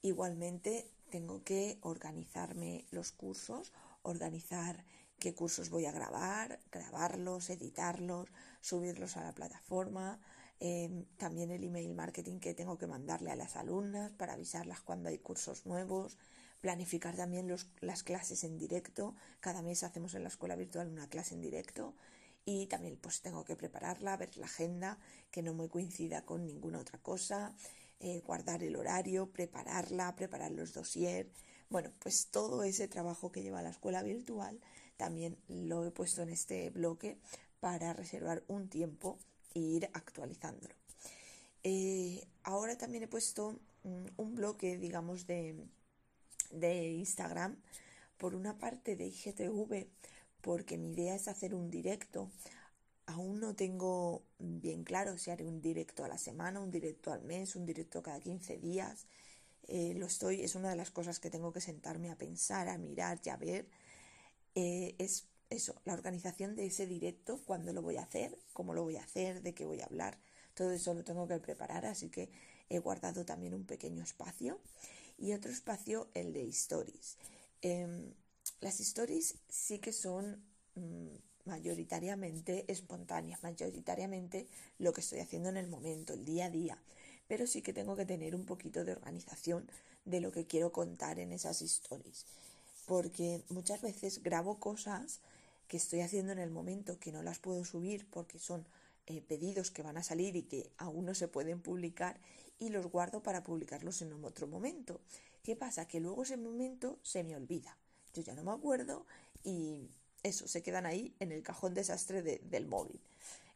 Igualmente 0.00 0.88
tengo 1.10 1.44
que 1.44 1.76
organizarme 1.82 2.86
los 2.90 3.12
cursos, 3.12 3.74
organizar 4.00 4.84
qué 5.18 5.34
cursos 5.34 5.68
voy 5.68 5.84
a 5.84 5.92
grabar, 5.92 6.58
grabarlos, 6.72 7.50
editarlos, 7.50 8.32
subirlos 8.62 9.18
a 9.18 9.24
la 9.24 9.34
plataforma, 9.34 10.18
Em, 10.60 11.04
también 11.16 11.52
el 11.52 11.62
email 11.62 11.94
marketing 11.94 12.40
que 12.40 12.52
tengo 12.52 12.78
que 12.78 12.88
mandarle 12.88 13.30
a 13.30 13.36
las 13.36 13.54
alumnas 13.54 14.10
para 14.12 14.32
avisarlas 14.32 14.80
cuando 14.80 15.08
hay 15.08 15.18
cursos 15.18 15.66
nuevos, 15.66 16.18
planificar 16.60 17.14
también 17.14 17.46
los, 17.46 17.68
las 17.80 18.02
clases 18.02 18.42
en 18.42 18.58
directo. 18.58 19.14
Cada 19.38 19.62
mes 19.62 19.84
hacemos 19.84 20.14
en 20.14 20.24
la 20.24 20.28
escuela 20.28 20.56
virtual 20.56 20.88
una 20.88 21.08
clase 21.08 21.34
en 21.34 21.42
directo 21.42 21.94
y 22.50 22.66
también 22.66 22.96
pues 22.96 23.20
tengo 23.20 23.44
que 23.44 23.56
prepararla, 23.56 24.16
ver 24.16 24.34
la 24.38 24.46
agenda, 24.46 24.98
que 25.30 25.42
no 25.42 25.52
me 25.52 25.68
coincida 25.68 26.24
con 26.24 26.46
ninguna 26.46 26.78
otra 26.78 26.98
cosa, 26.98 27.54
eh, 28.00 28.22
guardar 28.26 28.62
el 28.62 28.74
horario, 28.74 29.30
prepararla, 29.30 30.16
preparar 30.16 30.52
los 30.52 30.72
dossiers. 30.72 31.28
Bueno, 31.68 31.92
pues 31.98 32.28
todo 32.28 32.62
ese 32.62 32.88
trabajo 32.88 33.30
que 33.30 33.42
lleva 33.42 33.60
la 33.60 33.68
escuela 33.68 34.02
virtual 34.02 34.58
también 34.96 35.36
lo 35.48 35.84
he 35.84 35.90
puesto 35.90 36.22
en 36.22 36.30
este 36.30 36.70
bloque 36.70 37.18
para 37.60 37.92
reservar 37.92 38.42
un 38.48 38.70
tiempo 38.70 39.18
ir 39.52 39.90
actualizándolo. 39.92 40.74
Eh, 41.64 42.26
ahora 42.44 42.78
también 42.78 43.02
he 43.02 43.08
puesto 43.08 43.60
mm, 43.84 44.06
un 44.16 44.34
bloque, 44.34 44.78
digamos, 44.78 45.26
de, 45.26 45.54
de 46.52 46.92
Instagram, 46.92 47.56
por 48.16 48.34
una 48.34 48.56
parte 48.56 48.96
de 48.96 49.06
IGTV, 49.08 49.86
porque 50.40 50.78
mi 50.78 50.92
idea 50.92 51.14
es 51.14 51.28
hacer 51.28 51.54
un 51.54 51.70
directo. 51.70 52.30
Aún 53.06 53.40
no 53.40 53.54
tengo 53.54 54.22
bien 54.38 54.84
claro 54.84 55.16
si 55.18 55.30
haré 55.30 55.46
un 55.46 55.60
directo 55.60 56.04
a 56.04 56.08
la 56.08 56.18
semana, 56.18 56.60
un 56.60 56.70
directo 56.70 57.12
al 57.12 57.22
mes, 57.22 57.56
un 57.56 57.66
directo 57.66 58.02
cada 58.02 58.20
15 58.20 58.58
días. 58.58 59.06
Eh, 59.66 59.94
lo 59.94 60.06
estoy, 60.06 60.42
es 60.42 60.54
una 60.54 60.70
de 60.70 60.76
las 60.76 60.90
cosas 60.90 61.20
que 61.20 61.30
tengo 61.30 61.52
que 61.52 61.60
sentarme 61.60 62.10
a 62.10 62.16
pensar, 62.16 62.68
a 62.68 62.78
mirar 62.78 63.20
y 63.24 63.28
a 63.30 63.36
ver. 63.36 63.68
Eh, 64.54 64.94
es 64.98 65.26
eso, 65.50 65.80
la 65.84 65.94
organización 65.94 66.56
de 66.56 66.66
ese 66.66 66.86
directo, 66.86 67.40
cuándo 67.44 67.72
lo 67.72 67.82
voy 67.82 67.96
a 67.96 68.02
hacer, 68.02 68.38
cómo 68.52 68.74
lo 68.74 68.82
voy 68.82 68.96
a 68.96 69.04
hacer, 69.04 69.42
de 69.42 69.54
qué 69.54 69.64
voy 69.64 69.80
a 69.80 69.86
hablar. 69.86 70.18
Todo 70.54 70.72
eso 70.72 70.94
lo 70.94 71.04
tengo 71.04 71.26
que 71.26 71.38
preparar, 71.38 71.86
así 71.86 72.10
que 72.10 72.30
he 72.68 72.78
guardado 72.78 73.24
también 73.24 73.54
un 73.54 73.64
pequeño 73.64 74.02
espacio 74.02 74.60
y 75.16 75.32
otro 75.32 75.50
espacio, 75.50 76.08
el 76.14 76.32
de 76.32 76.48
stories. 76.48 77.16
Em, 77.62 78.12
las 78.60 78.80
stories 78.80 79.36
sí 79.48 79.78
que 79.78 79.92
son 79.92 80.42
mm, 80.74 81.16
mayoritariamente 81.44 82.64
espontáneas, 82.70 83.42
mayoritariamente 83.42 84.46
lo 84.78 84.92
que 84.92 85.00
estoy 85.00 85.20
haciendo 85.20 85.48
en 85.48 85.56
el 85.56 85.68
momento, 85.68 86.12
el 86.12 86.24
día 86.24 86.46
a 86.46 86.50
día, 86.50 86.78
pero 87.26 87.46
sí 87.46 87.62
que 87.62 87.72
tengo 87.72 87.96
que 87.96 88.06
tener 88.06 88.34
un 88.34 88.44
poquito 88.44 88.84
de 88.84 88.92
organización 88.92 89.68
de 90.04 90.20
lo 90.20 90.32
que 90.32 90.46
quiero 90.46 90.72
contar 90.72 91.18
en 91.18 91.32
esas 91.32 91.62
stories, 91.62 92.26
porque 92.86 93.42
muchas 93.48 93.80
veces 93.82 94.22
grabo 94.22 94.58
cosas 94.58 95.20
que 95.68 95.76
estoy 95.76 96.00
haciendo 96.00 96.32
en 96.32 96.38
el 96.38 96.50
momento 96.50 96.98
que 96.98 97.12
no 97.12 97.22
las 97.22 97.38
puedo 97.38 97.64
subir 97.64 98.08
porque 98.10 98.38
son 98.38 98.66
eh, 99.06 99.20
pedidos 99.20 99.70
que 99.70 99.82
van 99.82 99.98
a 99.98 100.02
salir 100.02 100.34
y 100.36 100.42
que 100.42 100.70
aún 100.78 101.04
no 101.04 101.14
se 101.14 101.28
pueden 101.28 101.60
publicar 101.60 102.18
y 102.58 102.70
los 102.70 102.86
guardo 102.86 103.22
para 103.22 103.42
publicarlos 103.42 104.02
en 104.02 104.12
otro 104.24 104.46
momento. 104.46 105.00
¿Qué 105.42 105.56
pasa? 105.56 105.86
Que 105.86 106.00
luego 106.00 106.22
ese 106.22 106.36
momento 106.36 106.98
se 107.02 107.22
me 107.22 107.36
olvida. 107.36 107.76
Yo 108.18 108.24
ya 108.24 108.34
no 108.34 108.42
me 108.42 108.50
acuerdo 108.50 109.06
y 109.44 109.88
eso, 110.24 110.48
se 110.48 110.62
quedan 110.62 110.86
ahí 110.86 111.14
en 111.20 111.30
el 111.30 111.42
cajón 111.42 111.74
desastre 111.74 112.22
del 112.22 112.66
móvil. 112.66 113.00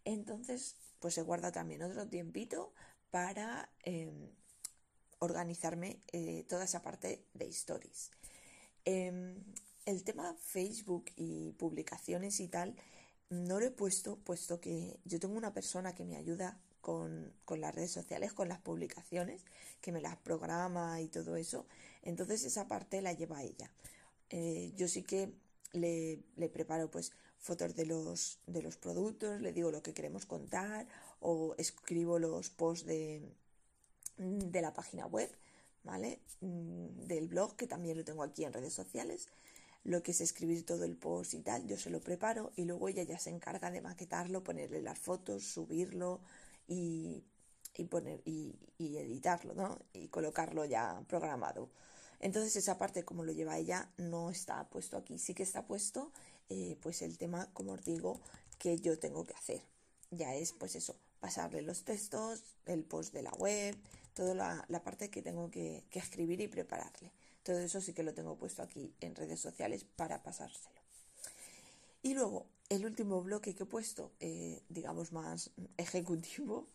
Entonces, 0.05 0.77
pues 1.01 1.15
se 1.15 1.23
guarda 1.23 1.51
también 1.51 1.83
otro 1.83 2.07
tiempito 2.07 2.73
para 3.11 3.69
em, 3.83 4.31
organizarme 5.19 6.01
eh, 6.13 6.45
toda 6.49 6.65
esa 6.65 6.81
parte 6.81 7.25
de 7.35 7.47
stories. 7.49 8.11
Em, 8.85 9.35
el 9.85 10.05
tema 10.05 10.35
Facebook 10.35 11.07
y 11.17 11.51
publicaciones 11.53 12.39
y 12.39 12.47
tal 12.47 12.77
no 13.31 13.59
lo 13.59 13.67
he 13.67 13.71
puesto 13.71 14.17
puesto 14.17 14.61
que 14.61 15.01
yo 15.05 15.19
tengo 15.19 15.37
una 15.37 15.53
persona 15.53 15.95
que 15.95 16.05
me 16.05 16.17
ayuda 16.17 16.57
con, 16.83 17.33
las 17.49 17.75
redes 17.75 17.93
sociales, 17.93 18.33
con 18.33 18.49
las 18.49 18.61
publicaciones, 18.61 19.43
que 19.81 19.93
me 19.93 20.01
las 20.01 20.17
programa 20.17 21.01
y 21.01 21.09
todo 21.09 21.37
eso. 21.37 21.67
Entonces 22.03 22.45
esa 22.45 22.67
parte 22.67 23.01
la 23.01 23.13
lleva 23.13 23.43
ella. 23.43 23.71
Eh, 24.33 24.73
yo 24.77 24.89
sí 24.89 25.03
que 25.03 25.31
le, 25.75 26.25
preparo 26.53 26.91
pues 26.91 27.13
fotos 27.39 27.75
de 27.77 27.85
los, 27.87 28.39
de 28.47 28.63
los 28.63 28.77
productos, 28.79 29.41
le 29.43 29.53
digo 29.53 29.71
lo 29.71 29.83
que 29.83 29.93
queremos 29.93 30.25
contar 30.27 30.89
o 31.21 31.55
escribo 31.59 32.19
los 32.19 32.49
posts 32.49 32.87
de, 32.87 33.23
de 34.17 34.63
la 34.63 34.73
página 34.73 35.07
web, 35.07 35.31
¿vale? 35.85 36.21
Mm, 36.41 37.07
del 37.07 37.29
blog, 37.29 37.57
que 37.57 37.67
también 37.67 37.99
lo 37.99 38.05
tengo 38.05 38.23
aquí 38.23 38.45
en 38.45 38.55
redes 38.55 38.73
sociales. 38.73 39.29
Lo 39.85 40.03
que 40.03 40.13
es 40.13 40.21
escribir 40.23 40.65
todo 40.65 40.85
el 40.85 40.97
post 40.97 41.35
y 41.35 41.41
tal, 41.41 41.67
yo 41.67 41.77
se 41.77 41.91
lo 41.91 42.01
preparo 42.01 42.53
y 42.57 42.65
luego 42.65 42.89
ella 42.89 43.03
ya 43.03 43.19
se 43.19 43.31
encarga 43.31 43.71
de 43.71 43.83
maquetarlo, 43.83 44.45
ponerle 44.45 44.81
las 44.81 44.99
fotos, 44.99 45.45
subirlo 45.45 46.21
y, 46.69 47.25
poner 47.91 48.23
y, 48.25 48.55
y 48.79 48.97
editarlo, 48.97 49.55
¿no? 49.55 49.79
Y 49.93 50.09
colocarlo 50.09 50.65
ya 50.65 51.05
programado. 51.09 51.69
Entonces 52.23 52.55
esa 52.57 52.79
parte 52.79 53.05
como 53.05 53.25
lo 53.25 53.33
lleva 53.33 53.59
ella 53.59 53.91
no 53.99 54.31
está 54.31 54.69
puesto 54.71 54.97
aquí. 54.97 55.19
Sí 55.19 55.35
que 55.35 55.43
está 55.43 55.67
puesto 55.67 56.13
eh, 56.49 56.79
pues 56.81 57.03
el 57.03 57.19
tema, 57.19 57.51
como 57.53 57.73
os 57.73 57.85
digo, 57.85 58.21
que 58.59 58.79
yo 58.79 58.99
tengo 58.99 59.25
que 59.25 59.35
hacer. 59.35 59.63
Ya 60.11 60.35
es 60.35 60.53
pues 60.53 60.77
eso, 60.77 60.97
pasarle 61.21 61.63
los 61.63 61.85
textos, 61.85 62.43
el 62.67 62.85
post 62.85 63.13
de 63.13 63.23
la 63.23 63.33
web, 63.33 63.77
toda 64.15 64.35
la, 64.69 64.85
parte 64.85 65.11
que 65.11 65.21
tengo 65.21 65.51
que, 65.51 65.85
escribir 65.91 66.41
y 66.41 66.49
prepararle. 66.49 67.11
Todo 67.43 67.59
eso 67.59 67.81
sí 67.81 67.93
que 67.93 68.05
lo 68.05 68.15
tengo 68.15 68.37
puesto 68.37 68.63
aquí 68.63 68.95
en 69.01 69.17
redes 69.17 69.41
sociales 69.41 69.85
para 69.97 70.23
pasárselo. 70.23 70.81
Y 72.03 72.15
luego, 72.15 72.47
el 72.69 72.85
último 72.85 73.21
bloque 73.23 73.55
que 73.55 73.65
he 73.65 73.67
puesto, 73.67 74.13
eh, 74.21 74.63
digamos 74.69 75.13
más 75.13 75.51
ejecutivo, 75.77 76.69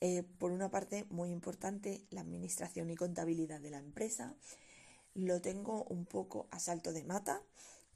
eh, 0.00 0.22
por 0.38 0.52
una 0.52 0.70
parte 0.70 1.04
muy 1.10 1.30
importante, 1.30 2.06
la 2.10 2.22
administración 2.22 2.88
y 2.90 2.96
contabilidad 2.96 3.60
de 3.60 3.70
la 3.70 3.78
empresa, 3.78 4.34
lo 5.14 5.40
tengo 5.40 5.84
un 5.84 6.04
poco 6.06 6.46
a 6.50 6.58
salto 6.58 6.92
de 6.92 7.04
mata 7.04 7.42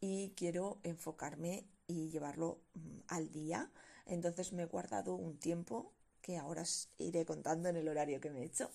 y 0.00 0.32
quiero 0.36 0.78
enfocarme 0.82 1.64
y 1.86 2.10
llevarlo 2.10 2.58
mm, 2.74 2.98
al 3.08 3.30
día. 3.30 3.70
Entonces 4.06 4.52
me 4.52 4.64
he 4.64 4.66
guardado 4.66 5.14
un 5.14 5.36
tiempo 5.38 5.92
que 6.20 6.38
ahora 6.38 6.62
os 6.62 6.88
iré 6.98 7.24
contando 7.24 7.68
en 7.68 7.76
el 7.76 7.88
horario 7.88 8.20
que 8.20 8.30
me 8.30 8.40
he 8.40 8.44
hecho 8.44 8.70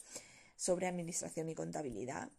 sobre 0.55 0.88
administración 0.88 1.50
y 1.50 1.55
contabilidad 1.55 2.29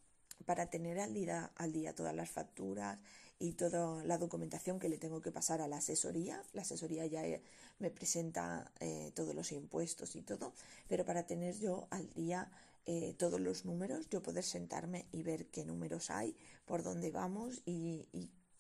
para 0.47 0.67
tener 0.67 1.01
al 1.01 1.15
día, 1.15 1.51
al 1.57 1.73
día 1.73 1.95
todas 1.95 2.15
las 2.15 2.31
facturas 2.31 2.99
y 3.39 3.53
toda 3.53 4.05
la 4.05 4.19
documentación 4.19 4.79
que 4.79 4.89
le 4.89 4.99
tengo 4.99 5.21
que 5.21 5.33
pasar 5.33 5.61
a 5.61 5.69
la 5.69 5.79
asesoría. 5.79 6.43
La 6.53 6.63
asesoría 6.63 7.07
ya 7.07 7.25
eh, 7.27 7.43
me 7.79 7.91
presenta 7.91 8.71
eh, 8.81 9.13
todos 9.15 9.35
los 9.35 9.51
impuestos 9.53 10.15
y 10.15 10.23
todo, 10.23 10.53
pero 10.89 11.05
para 11.05 11.27
tener 11.27 11.59
yo 11.59 11.87
al 11.91 12.13
día 12.13 12.51
eh, 12.93 13.15
todos 13.17 13.41
los 13.41 13.65
números, 13.65 14.09
yo 14.11 14.21
poder 14.21 14.43
sentarme 14.43 15.07
y 15.13 15.23
ver 15.23 15.47
qué 15.47 15.65
números 15.65 16.11
hay, 16.11 16.35
por 16.65 16.83
dónde 16.83 17.13
vamos 17.13 17.63
y, 17.65 18.09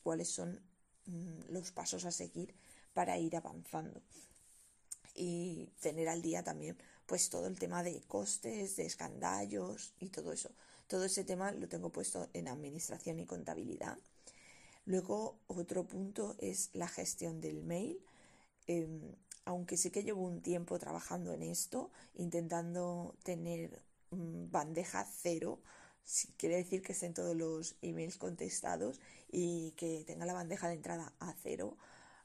cuáles 0.04 0.28
son 0.28 0.60
mm, 1.06 1.48
los 1.48 1.72
pasos 1.72 2.04
a 2.04 2.12
seguir 2.12 2.54
para 2.94 3.18
ir 3.18 3.34
avanzando. 3.34 4.00
Y 5.16 5.68
tener 5.80 6.08
al 6.08 6.22
día 6.22 6.44
también 6.44 6.78
pues 7.06 7.28
todo 7.28 7.48
el 7.48 7.58
tema 7.58 7.82
de 7.82 8.02
costes, 8.02 8.76
de 8.76 8.86
escandallos 8.86 9.94
y 9.98 10.10
todo 10.10 10.32
eso. 10.32 10.52
Todo 10.86 11.06
ese 11.06 11.24
tema 11.24 11.50
lo 11.50 11.68
tengo 11.68 11.90
puesto 11.90 12.28
en 12.32 12.46
administración 12.46 13.18
y 13.18 13.26
contabilidad. 13.26 13.98
Luego 14.84 15.40
otro 15.48 15.88
punto 15.88 16.36
es 16.38 16.70
la 16.72 16.86
gestión 16.86 17.40
del 17.40 17.64
mail. 17.64 17.98
Em, 18.68 19.12
aunque 19.44 19.76
sí 19.76 19.90
que 19.90 20.04
llevo 20.04 20.22
un 20.22 20.40
tiempo 20.40 20.78
trabajando 20.78 21.32
en 21.32 21.42
esto, 21.42 21.90
intentando 22.14 23.16
tener 23.24 23.89
bandeja 24.10 25.06
cero, 25.22 25.60
si 26.02 26.28
quiere 26.32 26.56
decir 26.56 26.82
que 26.82 26.92
estén 26.92 27.14
todos 27.14 27.36
los 27.36 27.76
emails 27.82 28.16
contestados 28.16 29.00
y 29.30 29.72
que 29.72 30.04
tenga 30.06 30.26
la 30.26 30.32
bandeja 30.32 30.68
de 30.68 30.74
entrada 30.74 31.14
a 31.20 31.34
cero. 31.42 31.76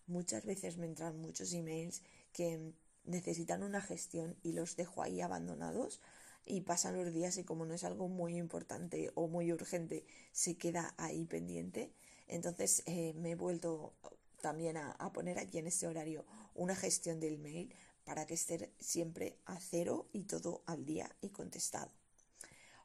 Muchas 0.08 0.46
veces 0.46 0.78
me 0.78 0.86
entran 0.86 1.20
muchos 1.20 1.54
emails 1.54 2.02
que 2.34 2.74
necesitan 3.06 3.64
una 3.64 3.82
gestión 3.82 4.36
y 4.44 4.54
los 4.54 4.76
dejo 4.76 5.04
ahí 5.04 5.22
abandonados 5.22 6.00
y 6.46 6.62
pasan 6.62 6.96
los 6.96 7.12
días 7.14 7.38
y 7.38 7.44
como 7.44 7.66
no 7.66 7.74
es 7.74 7.84
algo 7.84 8.08
muy 8.08 8.38
importante 8.38 9.12
o 9.16 9.28
muy 9.28 9.52
urgente, 9.52 10.06
se 10.32 10.58
queda 10.58 10.94
ahí 10.98 11.26
pendiente. 11.26 11.92
Entonces 12.28 12.84
eh, 12.86 13.14
me 13.14 13.32
he 13.32 13.36
vuelto 13.36 13.94
también 14.42 14.78
a, 14.78 14.92
a, 14.92 15.12
poner 15.12 15.40
aquí 15.40 15.58
en 15.58 15.68
este 15.68 15.88
horario 15.88 16.24
una 16.54 16.76
gestión 16.76 17.20
del 17.20 17.40
mail 17.40 17.74
para 18.06 18.26
que 18.26 18.36
esté 18.36 18.72
siempre 18.80 19.38
a 19.46 19.60
cero 19.60 20.08
y 20.14 20.24
todo 20.24 20.62
al 20.66 20.86
día 20.86 21.10
y 21.22 21.30
contestado. 21.30 21.92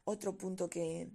Otro 0.04 0.36
punto 0.36 0.68
que, 0.68 1.08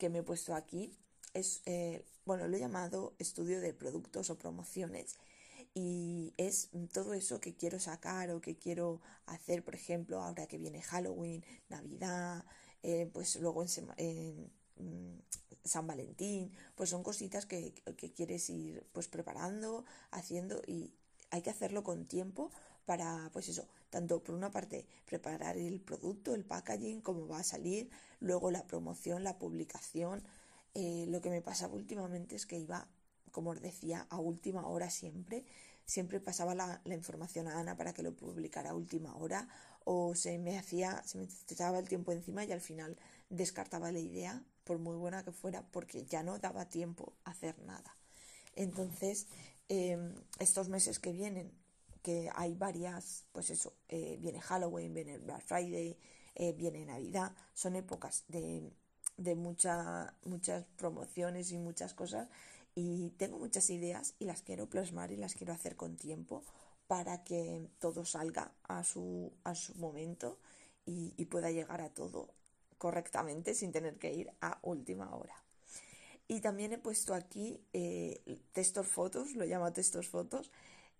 me 0.00 0.18
he 0.18 0.22
puesto 0.22 0.54
aquí 0.54 0.92
es, 1.34 1.62
eh, 1.66 2.04
bueno, 2.24 2.48
lo 2.48 2.56
he 2.56 2.60
llamado 2.60 3.14
estudio 3.18 3.60
de 3.60 3.74
productos 3.74 4.30
o 4.30 4.38
promociones 4.38 5.16
y 5.74 6.32
es 6.38 6.70
todo 6.92 7.14
eso 7.14 7.40
que 7.40 7.54
quiero 7.54 7.78
sacar 7.78 8.30
o 8.30 8.40
que 8.40 8.56
quiero 8.56 9.00
hacer, 9.26 9.62
por 9.62 9.74
ejemplo, 9.74 10.20
ahora 10.20 10.46
que 10.46 10.58
viene 10.58 10.82
Halloween, 10.82 11.44
Navidad, 11.68 12.44
eh, 12.82 13.08
pues 13.12 13.36
luego 13.36 13.64
en, 13.98 14.50
mm, 14.76 15.18
San 15.64 15.86
Valentín, 15.86 16.50
pues 16.74 16.90
son 16.90 17.02
cositas 17.02 17.44
que, 17.44 17.74
que, 17.96 18.12
quieres 18.12 18.48
ir 18.48 18.84
pues 18.92 19.06
preparando, 19.08 19.84
haciendo 20.10 20.62
y 20.66 20.94
hay 21.30 21.42
que 21.42 21.50
hacerlo 21.50 21.84
con 21.84 22.06
tiempo 22.06 22.50
para, 22.90 23.30
pues 23.32 23.48
eso, 23.48 23.68
tanto 23.88 24.20
por 24.20 24.34
una 24.34 24.50
parte 24.50 24.84
preparar 25.06 25.56
el 25.56 25.80
producto, 25.80 26.34
el 26.34 26.44
packaging, 26.44 27.00
cómo 27.02 27.28
va 27.28 27.38
a 27.38 27.44
salir, 27.44 27.88
luego 28.18 28.50
la 28.50 28.66
promoción, 28.66 29.22
la 29.22 29.38
publicación. 29.38 30.24
Eh, 30.74 31.04
lo 31.06 31.20
que 31.20 31.30
me 31.30 31.40
pasaba 31.40 31.74
últimamente 31.74 32.34
es 32.34 32.46
que 32.46 32.58
iba, 32.58 32.88
como 33.30 33.50
os 33.50 33.62
decía, 33.62 34.08
a 34.10 34.18
última 34.18 34.66
hora 34.66 34.90
siempre. 34.90 35.44
Siempre 35.84 36.18
pasaba 36.18 36.56
la, 36.56 36.82
información 36.86 37.46
a 37.46 37.60
Ana 37.60 37.76
para 37.76 37.92
que 37.94 38.02
lo 38.02 38.12
publicara 38.12 38.70
a 38.70 38.74
última 38.74 39.14
hora 39.14 39.46
o 39.84 40.16
se 40.16 40.40
me 40.40 40.58
hacía, 40.58 41.00
se 41.06 41.18
me 41.18 41.28
echaba 41.48 41.78
el 41.78 41.88
tiempo 41.88 42.10
encima 42.10 42.44
y 42.44 42.50
al 42.50 42.60
final 42.60 42.96
descartaba 43.28 43.92
la 43.92 44.00
idea, 44.00 44.42
por 44.64 44.80
muy 44.80 44.96
buena 44.96 45.22
que 45.22 45.30
fuera, 45.30 45.62
porque 45.70 46.04
ya 46.06 46.24
no 46.24 46.40
daba 46.40 46.68
tiempo 46.68 47.12
a 47.22 47.30
hacer 47.30 47.56
nada. 47.60 47.94
Entonces, 48.56 49.28
em, 49.68 50.12
estos 50.40 50.68
meses 50.68 50.98
que 50.98 51.12
vienen 51.12 51.52
que 52.02 52.30
hay 52.34 52.54
varias, 52.54 53.26
pues 53.32 53.50
eso, 53.50 53.74
eh, 53.88 54.16
viene 54.20 54.40
Halloween, 54.40 54.94
viene 54.94 55.18
Black 55.18 55.42
Friday, 55.42 55.96
eh, 56.34 56.52
viene 56.52 56.84
Navidad, 56.86 57.32
son 57.54 57.76
épocas 57.76 58.24
de, 58.28 58.70
de 59.16 59.34
muchas 59.34 60.64
promociones 60.76 61.52
y 61.52 61.58
muchas 61.58 61.94
cosas 61.94 62.28
y 62.74 63.10
tengo 63.10 63.38
muchas 63.38 63.68
ideas 63.70 64.14
y 64.18 64.24
las 64.24 64.42
quiero 64.42 64.68
plasmar 64.68 65.10
y 65.10 65.16
las 65.16 65.34
quiero 65.34 65.52
hacer 65.52 65.76
con 65.76 65.96
tiempo 65.96 66.44
para 66.86 67.22
que 67.22 67.68
todo 67.78 68.04
salga 68.04 68.52
a 68.64 68.82
su, 68.84 69.32
a 69.44 69.54
su 69.54 69.74
momento 69.76 70.38
y, 70.86 71.24
pueda 71.26 71.52
llegar 71.52 71.80
a 71.82 71.90
todo 71.90 72.34
correctamente 72.78 73.54
sin 73.54 73.70
tener 73.70 73.96
que 73.96 74.12
ir 74.12 74.32
a 74.40 74.58
última 74.62 75.14
hora. 75.14 75.36
Y 76.26 76.40
también 76.40 76.72
he 76.72 76.78
puesto 76.78 77.14
aquí 77.14 77.60
eh, 77.72 78.20
textos 78.52 78.88
fotos, 78.88 79.36
lo 79.36 79.44
llamo 79.44 79.72
textos 79.72 80.08
fotos, 80.08 80.50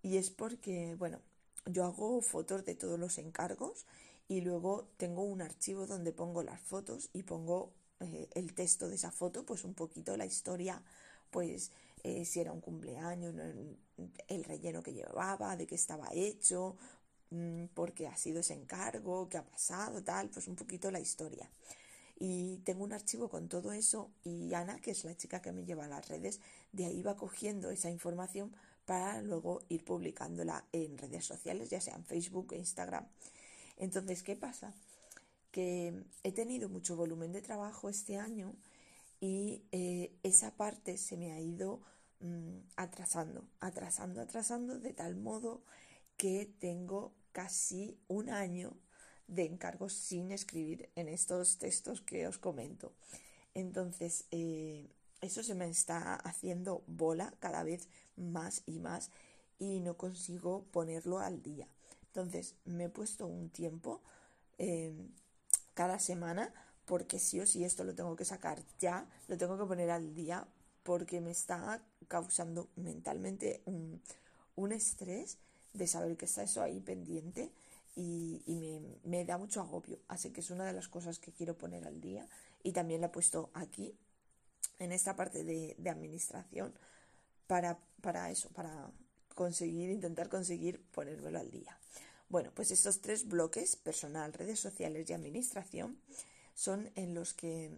y 0.03 0.17
es 0.17 0.29
porque, 0.29 0.95
bueno, 0.95 1.19
yo 1.65 1.85
hago 1.85 2.21
fotos 2.21 2.65
de 2.65 2.75
todos 2.75 2.99
los 2.99 3.17
encargos 3.17 3.85
y 4.27 4.41
luego 4.41 4.87
tengo 4.97 5.23
un 5.23 5.41
archivo 5.41 5.85
donde 5.85 6.11
pongo 6.11 6.43
las 6.43 6.59
fotos 6.61 7.09
y 7.13 7.23
pongo 7.23 7.73
eh, 7.99 8.29
el 8.33 8.53
texto 8.53 8.89
de 8.89 8.95
esa 8.95 9.11
foto, 9.11 9.45
pues 9.45 9.63
un 9.63 9.73
poquito 9.73 10.17
la 10.17 10.25
historia, 10.25 10.81
pues 11.29 11.71
eh, 12.03 12.25
si 12.25 12.39
era 12.39 12.51
un 12.51 12.61
cumpleaños, 12.61 13.35
el 14.27 14.43
relleno 14.43 14.81
que 14.81 14.93
llevaba, 14.93 15.55
de 15.55 15.67
qué 15.67 15.75
estaba 15.75 16.07
hecho, 16.13 16.77
mm, 17.29 17.65
por 17.75 17.93
qué 17.93 18.07
ha 18.07 18.17
sido 18.17 18.39
ese 18.39 18.53
encargo, 18.53 19.29
qué 19.29 19.37
ha 19.37 19.45
pasado, 19.45 20.03
tal, 20.03 20.29
pues 20.29 20.47
un 20.47 20.55
poquito 20.55 20.89
la 20.91 20.99
historia. 20.99 21.49
Y 22.17 22.57
tengo 22.59 22.83
un 22.83 22.93
archivo 22.93 23.29
con 23.29 23.49
todo 23.49 23.71
eso 23.73 24.11
y 24.23 24.53
Ana, 24.53 24.79
que 24.79 24.91
es 24.91 25.03
la 25.05 25.15
chica 25.17 25.41
que 25.41 25.51
me 25.51 25.65
lleva 25.65 25.85
a 25.85 25.87
las 25.87 26.07
redes, 26.07 26.39
de 26.71 26.85
ahí 26.85 27.01
va 27.01 27.17
cogiendo 27.17 27.71
esa 27.71 27.89
información 27.89 28.55
para 28.85 29.21
luego 29.21 29.61
ir 29.69 29.83
publicándola 29.83 30.65
en 30.71 30.97
redes 30.97 31.25
sociales, 31.25 31.69
ya 31.69 31.81
sea 31.81 31.95
en 31.95 32.05
Facebook 32.05 32.51
o 32.51 32.55
Instagram. 32.55 33.07
Entonces, 33.77 34.23
¿qué 34.23 34.35
pasa? 34.35 34.73
Que 35.51 36.03
he 36.23 36.31
tenido 36.31 36.69
mucho 36.69 36.95
volumen 36.95 37.31
de 37.31 37.41
trabajo 37.41 37.89
este 37.89 38.17
año 38.17 38.55
y 39.19 39.63
eh, 39.71 40.17
esa 40.23 40.55
parte 40.55 40.97
se 40.97 41.17
me 41.17 41.31
ha 41.31 41.39
ido 41.39 41.81
mm, 42.19 42.57
atrasando, 42.75 43.45
atrasando, 43.59 44.21
atrasando 44.21 44.79
de 44.79 44.93
tal 44.93 45.15
modo 45.15 45.63
que 46.17 46.53
tengo 46.59 47.13
casi 47.31 47.97
un 48.07 48.29
año 48.29 48.77
de 49.27 49.45
encargos 49.45 49.93
sin 49.93 50.31
escribir 50.31 50.89
en 50.95 51.07
estos 51.07 51.57
textos 51.57 52.01
que 52.01 52.27
os 52.27 52.37
comento. 52.37 52.93
Entonces, 53.53 54.25
eh, 54.31 54.89
eso 55.21 55.43
se 55.43 55.55
me 55.55 55.69
está 55.69 56.15
haciendo 56.15 56.83
bola 56.87 57.33
cada 57.39 57.63
vez 57.63 57.87
más 58.15 58.63
y 58.65 58.79
más 58.79 59.11
y 59.59 59.79
no 59.79 59.97
consigo 59.97 60.65
ponerlo 60.71 61.19
al 61.19 61.41
día. 61.41 61.67
Entonces, 62.07 62.55
me 62.65 62.85
he 62.85 62.89
puesto 62.89 63.27
un 63.27 63.49
tiempo 63.49 64.01
eh, 64.57 64.93
cada 65.73 65.99
semana 65.99 66.53
porque 66.85 67.19
sí 67.19 67.39
o 67.39 67.45
sí 67.45 67.63
esto 67.63 67.83
lo 67.83 67.95
tengo 67.95 68.15
que 68.15 68.25
sacar 68.25 68.61
ya, 68.79 69.07
lo 69.27 69.37
tengo 69.37 69.57
que 69.57 69.65
poner 69.65 69.89
al 69.91 70.13
día 70.13 70.47
porque 70.83 71.21
me 71.21 71.31
está 71.31 71.81
causando 72.07 72.69
mentalmente 72.75 73.61
un, 73.65 74.01
un 74.55 74.71
estrés 74.71 75.37
de 75.73 75.87
saber 75.87 76.17
que 76.17 76.25
está 76.25 76.43
eso 76.43 76.61
ahí 76.61 76.79
pendiente 76.79 77.51
y, 77.95 78.81
me, 79.03 79.25
da 79.25 79.37
mucho 79.37 79.61
agobio. 79.61 79.99
Así 80.07 80.31
que 80.31 80.41
es 80.41 80.49
una 80.49 80.65
de 80.65 80.73
las 80.73 80.87
cosas 80.87 81.19
que 81.19 81.31
quiero 81.31 81.57
poner 81.57 81.85
al 81.87 81.99
día 82.01 82.27
y 82.63 82.71
también 82.71 83.01
la 83.01 83.07
he 83.07 83.11
puesto 83.11 83.49
aquí, 83.53 83.95
en 84.79 84.91
esta 84.91 85.15
parte 85.15 85.43
de, 85.43 85.75
administración, 85.89 86.73
para, 87.47 87.79
para 88.01 88.29
eso, 88.29 88.49
para 88.49 88.91
conseguir, 89.35 89.89
intentar 89.89 90.29
conseguir 90.29 90.83
ponérmelo 90.91 91.39
al 91.39 91.51
día. 91.51 91.77
Bueno, 92.29 92.51
pues 92.55 92.71
estos 92.71 93.01
tres 93.01 93.27
bloques, 93.27 93.75
personal, 93.75 94.33
redes 94.33 94.59
sociales 94.59 95.09
y 95.09 95.13
administración, 95.13 95.99
son 96.53 96.91
en 96.95 97.13
los 97.13 97.33
que 97.33 97.71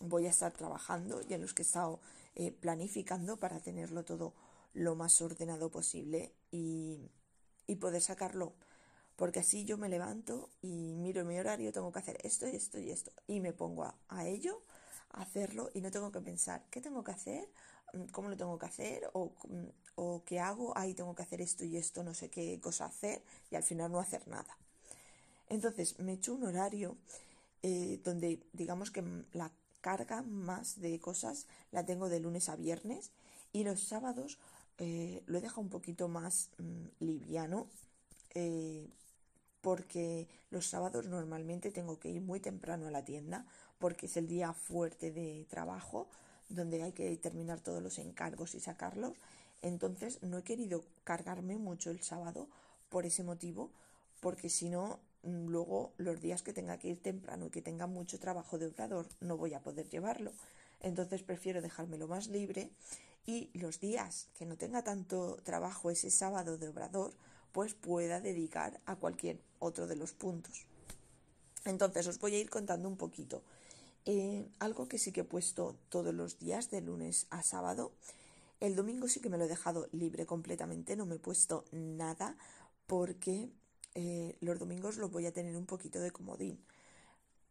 voy 0.00 0.26
a 0.26 0.30
estar 0.30 0.52
trabajando 0.52 1.22
y 1.28 1.34
en 1.34 1.42
los 1.42 1.54
que 1.54 1.62
he 1.62 1.64
estado 1.64 2.00
eh, 2.34 2.52
planificando 2.52 3.36
para 3.36 3.60
tenerlo 3.60 4.04
todo 4.04 4.34
lo 4.74 4.94
más 4.94 5.20
ordenado 5.20 5.70
posible 5.70 6.32
y, 6.50 7.10
poder 7.80 8.02
sacarlo 8.02 8.52
porque 9.14 9.40
así 9.40 9.64
yo 9.64 9.78
me 9.78 9.88
levanto 9.88 10.50
y 10.60 10.96
miro 10.96 11.24
mi 11.24 11.38
horario, 11.38 11.72
tengo 11.72 11.92
que 11.92 12.00
hacer 12.00 12.18
esto 12.24 12.48
y 12.48 12.56
esto 12.56 12.78
y 12.80 12.90
esto, 12.90 13.12
y 13.26 13.40
me 13.40 13.52
pongo 13.52 13.84
a, 13.84 14.26
ello, 14.26 14.62
a 15.10 15.22
hacerlo, 15.22 15.70
y 15.72 15.80
no 15.80 15.90
tengo 15.90 16.10
que 16.10 16.20
pensar 16.20 16.64
qué 16.70 16.80
tengo 16.80 17.04
que 17.04 17.12
hacer, 17.12 17.48
cómo 18.12 18.28
lo 18.28 18.36
tengo 18.36 18.58
que 18.58 18.66
hacer, 18.66 19.10
o, 19.12 19.32
mm, 19.48 19.66
o 19.96 20.22
qué 20.24 20.40
hago, 20.40 20.76
ahí 20.76 20.94
tengo 20.94 21.14
que 21.14 21.22
hacer 21.22 21.40
esto 21.40 21.64
y 21.64 21.76
esto, 21.76 22.02
no 22.02 22.14
sé 22.14 22.30
qué 22.30 22.60
cosa 22.60 22.86
hacer, 22.86 23.22
y 23.50 23.56
al 23.56 23.62
final 23.62 23.92
no 23.92 23.98
hacer 23.98 24.26
nada. 24.28 24.56
Entonces 25.48 25.98
me 25.98 26.12
echo 26.12 26.34
un 26.34 26.44
horario 26.44 26.96
eh, 27.62 28.00
donde 28.04 28.40
digamos 28.52 28.90
que 28.90 29.04
la 29.32 29.50
carga 29.82 30.22
más 30.22 30.80
de 30.80 30.98
cosas 30.98 31.46
la 31.72 31.84
tengo 31.84 32.08
de 32.08 32.20
lunes 32.20 32.48
a 32.48 32.56
viernes 32.56 33.10
y 33.52 33.64
los 33.64 33.82
sábados 33.82 34.38
eh, 34.78 35.22
lo 35.26 35.36
he 35.36 35.40
dejado 35.42 35.60
un 35.60 35.68
poquito 35.68 36.08
más 36.08 36.50
mm, 36.58 37.04
liviano 37.04 37.66
eh, 38.34 38.88
porque 39.60 40.26
los 40.50 40.66
sábados 40.66 41.06
normalmente 41.06 41.70
tengo 41.70 41.98
que 41.98 42.08
ir 42.08 42.22
muy 42.22 42.40
temprano 42.40 42.86
a 42.86 42.90
la 42.90 43.04
tienda 43.04 43.44
porque 43.78 44.06
es 44.06 44.16
el 44.16 44.26
día 44.26 44.54
fuerte 44.54 45.10
de 45.10 45.46
trabajo 45.50 46.08
donde 46.50 46.82
hay 46.82 46.92
que 46.92 47.16
terminar 47.16 47.60
todos 47.60 47.82
los 47.82 47.98
encargos 47.98 48.54
y 48.54 48.60
sacarlos. 48.60 49.14
Entonces 49.62 50.22
no 50.22 50.38
he 50.38 50.42
querido 50.42 50.84
cargarme 51.04 51.56
mucho 51.56 51.90
el 51.90 52.02
sábado 52.02 52.48
por 52.88 53.06
ese 53.06 53.22
motivo, 53.22 53.70
porque 54.20 54.48
si 54.50 54.68
no, 54.68 54.98
mm, 55.22 55.46
luego 55.46 55.92
los 55.96 56.20
días 56.20 56.42
que 56.42 56.52
tenga 56.52 56.78
que 56.78 56.88
ir 56.88 57.02
temprano 57.02 57.46
y 57.46 57.50
que 57.50 57.62
tenga 57.62 57.86
mucho 57.86 58.18
trabajo 58.18 58.58
de 58.58 58.66
obrador, 58.66 59.06
no 59.20 59.36
voy 59.36 59.54
a 59.54 59.60
poder 59.60 59.88
llevarlo. 59.88 60.32
Entonces 60.80 61.22
prefiero 61.22 61.62
dejármelo 61.62 62.08
más 62.08 62.28
libre 62.28 62.70
y 63.26 63.50
los 63.54 63.80
días 63.80 64.28
que 64.38 64.46
no 64.46 64.56
tenga 64.56 64.82
tanto 64.82 65.36
trabajo 65.44 65.90
ese 65.90 66.10
sábado 66.10 66.58
de 66.58 66.68
obrador, 66.68 67.12
pues 67.52 67.74
pueda 67.74 68.20
dedicar 68.20 68.80
a 68.86 68.96
cualquier 68.96 69.40
otro 69.58 69.86
de 69.86 69.96
los 69.96 70.12
puntos. 70.12 70.66
Entonces 71.64 72.06
os 72.06 72.18
voy 72.18 72.34
a 72.34 72.38
ir 72.38 72.48
contando 72.48 72.88
un 72.88 72.96
poquito. 72.96 73.42
Eh, 74.06 74.48
algo 74.58 74.88
que 74.88 74.98
sí 74.98 75.12
que 75.12 75.20
he 75.20 75.24
puesto 75.24 75.76
todos 75.88 76.14
los 76.14 76.38
días, 76.38 76.70
de 76.70 76.80
lunes 76.80 77.26
a 77.30 77.42
sábado. 77.42 77.92
El 78.60 78.76
domingo 78.76 79.08
sí 79.08 79.20
que 79.20 79.28
me 79.28 79.38
lo 79.38 79.44
he 79.44 79.48
dejado 79.48 79.88
libre 79.92 80.26
completamente, 80.26 80.96
no 80.96 81.06
me 81.06 81.16
he 81.16 81.18
puesto 81.18 81.64
nada 81.72 82.36
porque 82.86 83.50
eh, 83.94 84.36
los 84.40 84.58
domingos 84.58 84.96
los 84.96 85.10
voy 85.10 85.26
a 85.26 85.32
tener 85.32 85.56
un 85.56 85.66
poquito 85.66 86.00
de 86.00 86.10
comodín. 86.10 86.64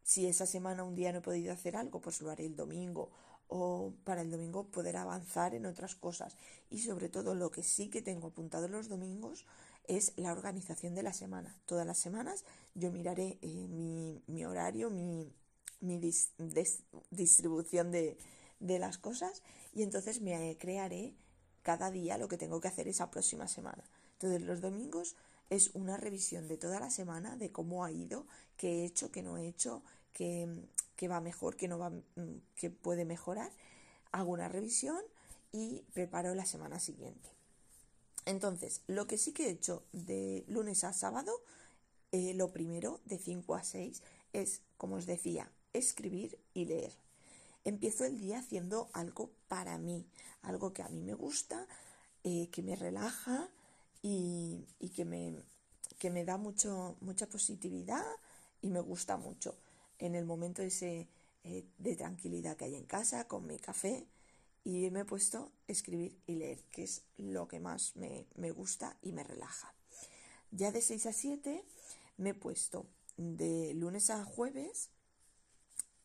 Si 0.04 0.26
esa 0.26 0.46
semana 0.46 0.84
un 0.84 0.96
día 0.96 1.12
no 1.12 1.20
he 1.20 1.22
podido 1.22 1.54
hacer 1.54 1.76
algo, 1.76 2.02
pues 2.02 2.22
lo 2.22 2.32
haré 2.32 2.46
el 2.46 2.56
domingo 2.56 3.12
o 3.48 3.94
para 4.04 4.22
el 4.22 4.30
domingo 4.30 4.68
poder 4.68 4.98
avanzar 4.98 5.56
en 5.56 5.66
otras 5.66 5.96
cosas. 5.96 6.36
Y 6.70 6.80
sobre 6.80 7.10
todo 7.10 7.36
lo 7.36 7.52
que 7.52 7.64
sí 7.64 7.90
que 7.90 8.02
tengo 8.02 8.28
apuntado 8.28 8.68
los 8.68 8.90
domingos 8.90 9.46
es 9.88 10.14
la 10.18 10.32
organización 10.32 10.94
de 10.94 11.04
la 11.04 11.14
semana. 11.14 11.56
Todas 11.66 11.86
las 11.86 11.98
semanas 11.98 12.46
yo 12.76 12.92
miraré 12.92 13.40
eh, 13.42 13.68
mi, 14.28 14.46
horario, 14.46 14.92
mi, 14.92 15.28
distribución 15.82 17.92
de, 17.92 18.18
las 18.60 18.98
cosas 18.98 19.44
y 19.74 19.84
entonces 19.84 20.22
me 20.22 20.58
crearé 20.58 21.14
cada 21.62 21.92
día 21.92 22.18
lo 22.18 22.28
que 22.28 22.38
tengo 22.38 22.60
que 22.60 22.68
hacer 22.68 22.88
esa 22.88 23.12
próxima 23.12 23.48
semana. 23.48 23.84
Entonces 24.14 24.42
los 24.42 24.62
domingos 24.62 25.16
es 25.50 25.72
una 25.74 25.98
revisión 25.98 26.48
de 26.48 26.58
toda 26.58 26.80
la 26.80 26.90
semana, 26.90 27.36
de 27.38 27.52
cómo 27.52 27.84
ha 27.84 27.92
ido, 27.92 28.28
qué 28.58 28.82
he 28.82 28.86
hecho, 28.86 29.12
qué 29.12 29.24
no 29.24 29.38
he 29.38 29.48
hecho, 29.48 29.84
qué, 30.14 30.48
va 31.10 31.22
mejor, 31.22 31.56
qué 31.56 31.68
no 31.68 31.80
va, 31.80 31.90
mm, 31.90 32.42
qué 32.56 32.70
puede 32.70 33.06
mejorar. 33.06 33.52
Hago 34.12 34.32
una 34.32 34.50
revisión 34.50 35.02
y 35.52 35.84
preparo 35.94 36.36
la 36.36 36.46
semana 36.46 36.80
siguiente. 36.80 37.30
Entonces, 38.26 38.82
lo 38.88 39.08
que 39.08 39.18
sí 39.18 39.32
que 39.32 39.48
he 39.48 39.52
hecho 39.52 39.84
de 39.92 40.44
lunes 40.48 40.84
a 40.84 40.94
sábado, 40.94 41.32
eh, 42.12 42.34
lo 42.34 42.52
primero, 42.52 43.00
de 43.06 43.18
5 43.18 43.56
a 43.56 43.64
6, 43.64 44.04
es, 44.34 44.62
como 44.78 44.96
os 44.96 45.06
decía, 45.06 45.52
escribir 45.74 46.38
y 46.54 46.66
leer. 46.66 46.94
Empiezo 47.64 48.06
el 48.06 48.20
día 48.20 48.40
haciendo 48.40 48.90
algo 48.94 49.30
para 49.48 49.78
mí, 49.78 50.06
algo 50.42 50.74
que 50.74 50.82
a 50.82 50.90
mí 50.90 51.02
me 51.02 51.14
gusta, 51.14 51.68
eh, 52.24 52.50
que 52.52 52.62
me 52.62 52.76
relaja 52.76 53.50
y, 54.02 54.66
que, 54.96 55.06
me, 55.06 55.36
que, 55.98 56.10
me, 56.10 56.26
da 56.26 56.38
mucho, 56.38 56.96
mucha 57.02 57.28
positividad 57.28 58.06
y 58.62 58.70
me 58.70 58.80
gusta 58.80 59.18
mucho. 59.18 59.56
En 60.00 60.16
el 60.16 60.26
momento 60.26 60.62
ese 60.62 61.08
eh, 61.44 61.66
de 61.78 61.96
tranquilidad 61.96 62.58
que 62.58 62.66
hay 62.66 62.76
en 62.76 62.86
casa, 62.86 63.28
con 63.28 63.48
mi 63.48 63.58
café, 63.60 64.06
y 64.64 64.90
me 64.92 65.02
he 65.02 65.06
puesto 65.06 65.52
a 65.68 65.72
escribir 65.72 66.18
y 66.28 66.36
leer, 66.36 66.64
que 66.72 66.84
es 66.84 67.04
lo 67.18 67.48
que 67.48 67.60
más 67.60 67.96
me, 67.96 68.52
gusta 68.52 68.98
y 69.02 69.12
me 69.12 69.24
relaja. 69.24 69.74
Ya 70.52 70.72
de 70.72 70.82
6 70.82 71.06
a 71.06 71.14
7 71.14 71.64
me 72.18 72.32
he 72.32 72.34
puesto 72.34 72.86
de 73.18 73.74
lunes 73.74 74.10
a 74.10 74.24
jueves 74.24 74.90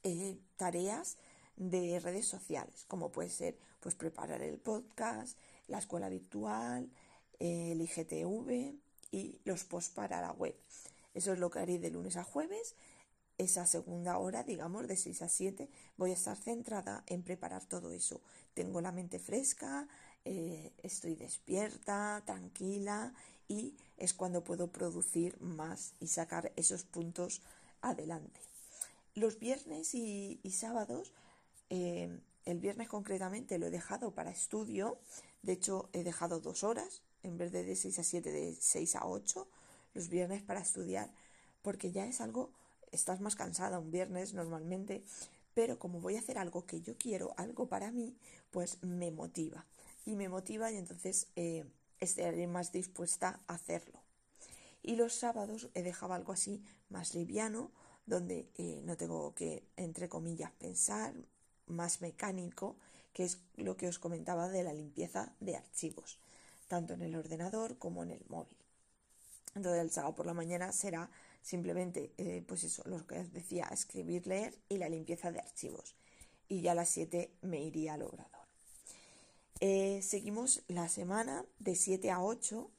eh, 0.04 0.38
tareas 0.56 1.16
de 1.56 1.98
redes 1.98 2.26
sociales, 2.26 2.84
como 2.86 3.10
puede 3.10 3.28
ser 3.28 3.58
pues 3.80 3.94
preparar 3.94 4.40
el 4.42 4.58
podcast, 4.58 5.36
la 5.68 5.78
escuela 5.78 6.08
virtual, 6.08 6.88
el 7.40 7.80
IGTV 7.80 8.74
y 9.10 9.40
los 9.44 9.64
posts 9.64 9.92
para 9.92 10.20
la 10.20 10.32
web. 10.32 10.54
Eso 11.14 11.32
es 11.32 11.38
lo 11.38 11.50
que 11.50 11.58
haré 11.58 11.78
de 11.78 11.90
lunes 11.90 12.16
a 12.16 12.24
jueves 12.24 12.76
esa 13.38 13.66
segunda 13.66 14.18
hora, 14.18 14.44
digamos, 14.44 14.86
de 14.86 14.96
6 14.96 15.22
a 15.22 15.28
7, 15.28 15.68
voy 15.96 16.10
a 16.10 16.14
estar 16.14 16.36
centrada 16.36 17.02
en 17.06 17.22
preparar 17.22 17.64
todo 17.64 17.90
eso. 17.90 18.20
Tengo 18.54 18.80
la 18.80 18.92
mente 18.92 19.18
fresca, 19.18 19.88
eh, 20.24 20.72
estoy 20.82 21.16
despierta, 21.16 22.22
tranquila 22.24 23.12
y 23.48 23.76
es 23.96 24.14
cuando 24.14 24.44
puedo 24.44 24.68
producir 24.68 25.40
más 25.40 25.94
y 26.00 26.08
sacar 26.08 26.52
esos 26.56 26.84
puntos 26.84 27.42
adelante. 27.80 28.40
Los 29.14 29.38
viernes 29.38 29.94
y, 29.94 30.40
sábados, 30.50 31.12
eh, 31.70 32.20
el 32.44 32.58
viernes 32.58 32.88
concretamente 32.88 33.58
lo 33.58 33.66
he 33.66 33.70
dejado 33.70 34.12
para 34.12 34.30
estudio, 34.30 34.98
de 35.42 35.52
hecho 35.52 35.88
he 35.92 36.02
dejado 36.02 36.40
dos 36.40 36.64
horas, 36.64 37.02
en 37.22 37.38
vez 37.38 37.52
de 37.52 37.64
de 37.64 37.76
6 37.76 37.98
a 37.98 38.04
7, 38.04 38.32
de 38.32 38.56
6 38.58 38.96
a 38.96 39.06
8, 39.06 39.48
los 39.94 40.08
viernes 40.08 40.42
para 40.42 40.60
estudiar, 40.60 41.12
porque 41.62 41.92
ya 41.92 42.06
es 42.06 42.20
algo 42.20 42.50
estás 42.94 43.20
más 43.20 43.36
cansada 43.36 43.78
un 43.78 43.90
viernes 43.90 44.34
normalmente, 44.34 45.04
pero 45.52 45.78
como 45.78 46.00
voy 46.00 46.16
a 46.16 46.20
hacer 46.20 46.38
algo 46.38 46.64
que 46.64 46.80
yo 46.80 46.96
quiero, 46.96 47.34
algo 47.36 47.68
para 47.68 47.90
mí, 47.90 48.16
pues 48.50 48.82
me 48.82 49.10
motiva. 49.10 49.66
Y 50.06 50.16
me 50.16 50.28
motiva 50.28 50.70
y 50.70 50.76
entonces 50.76 51.28
eh, 51.36 51.64
estaré 52.00 52.46
más 52.46 52.72
dispuesta 52.72 53.40
a 53.46 53.54
hacerlo. 53.54 54.00
Y 54.82 54.96
los 54.96 55.14
sábados 55.14 55.68
he 55.74 55.82
dejado 55.82 56.14
algo 56.14 56.32
así 56.32 56.62
más 56.88 57.14
liviano, 57.14 57.70
donde 58.06 58.48
eh, 58.58 58.82
no 58.84 58.96
tengo 58.96 59.34
que, 59.34 59.62
entre 59.76 60.08
comillas, 60.08 60.50
pensar, 60.52 61.14
más 61.66 62.00
mecánico, 62.00 62.76
que 63.12 63.24
es 63.24 63.38
lo 63.56 63.76
que 63.76 63.88
os 63.88 63.98
comentaba 63.98 64.48
de 64.48 64.64
la 64.64 64.74
limpieza 64.74 65.34
de 65.40 65.56
archivos, 65.56 66.18
tanto 66.68 66.94
en 66.94 67.02
el 67.02 67.16
ordenador 67.16 67.78
como 67.78 68.02
en 68.02 68.10
el 68.10 68.24
móvil. 68.28 68.56
Entonces 69.54 69.80
el 69.80 69.90
sábado 69.90 70.14
por 70.14 70.26
la 70.26 70.34
mañana 70.34 70.72
será 70.72 71.10
simplemente, 71.40 72.12
eh, 72.18 72.44
pues 72.46 72.64
eso, 72.64 72.82
lo 72.86 73.06
que 73.06 73.20
os 73.20 73.32
decía, 73.32 73.68
escribir, 73.70 74.26
leer 74.26 74.58
y 74.68 74.78
la 74.78 74.88
limpieza 74.88 75.30
de 75.30 75.40
archivos. 75.40 75.94
y 76.46 76.60
ya 76.60 76.72
a 76.72 76.74
las 76.74 76.90
7 76.90 77.30
me 77.40 77.62
iría 77.62 77.94
al 77.94 78.02
obrador. 78.02 78.46
Eh, 79.60 80.02
seguimos 80.02 80.62
la 80.68 80.90
semana 80.90 81.46
de 81.58 81.74
7 81.74 82.10
a 82.10 82.22
8. 82.22 82.70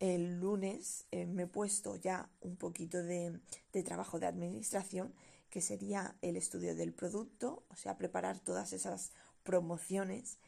El 0.00 0.40
lunes 0.40 1.06
eh, 1.12 1.26
me 1.26 1.44
he 1.44 1.46
puesto 1.46 1.96
ya 1.96 2.28
un 2.40 2.56
poquito 2.56 3.02
de, 3.02 3.40
trabajo 3.84 4.18
de 4.18 4.26
administración, 4.26 5.14
que 5.50 5.60
sería 5.60 6.16
el 6.20 6.36
estudio 6.36 6.74
del 6.74 6.92
producto, 6.92 7.62
o 7.68 7.76
sea, 7.76 7.96
preparar 7.96 8.40
todas 8.40 8.72
esas 8.72 9.12
promociones. 9.44 10.38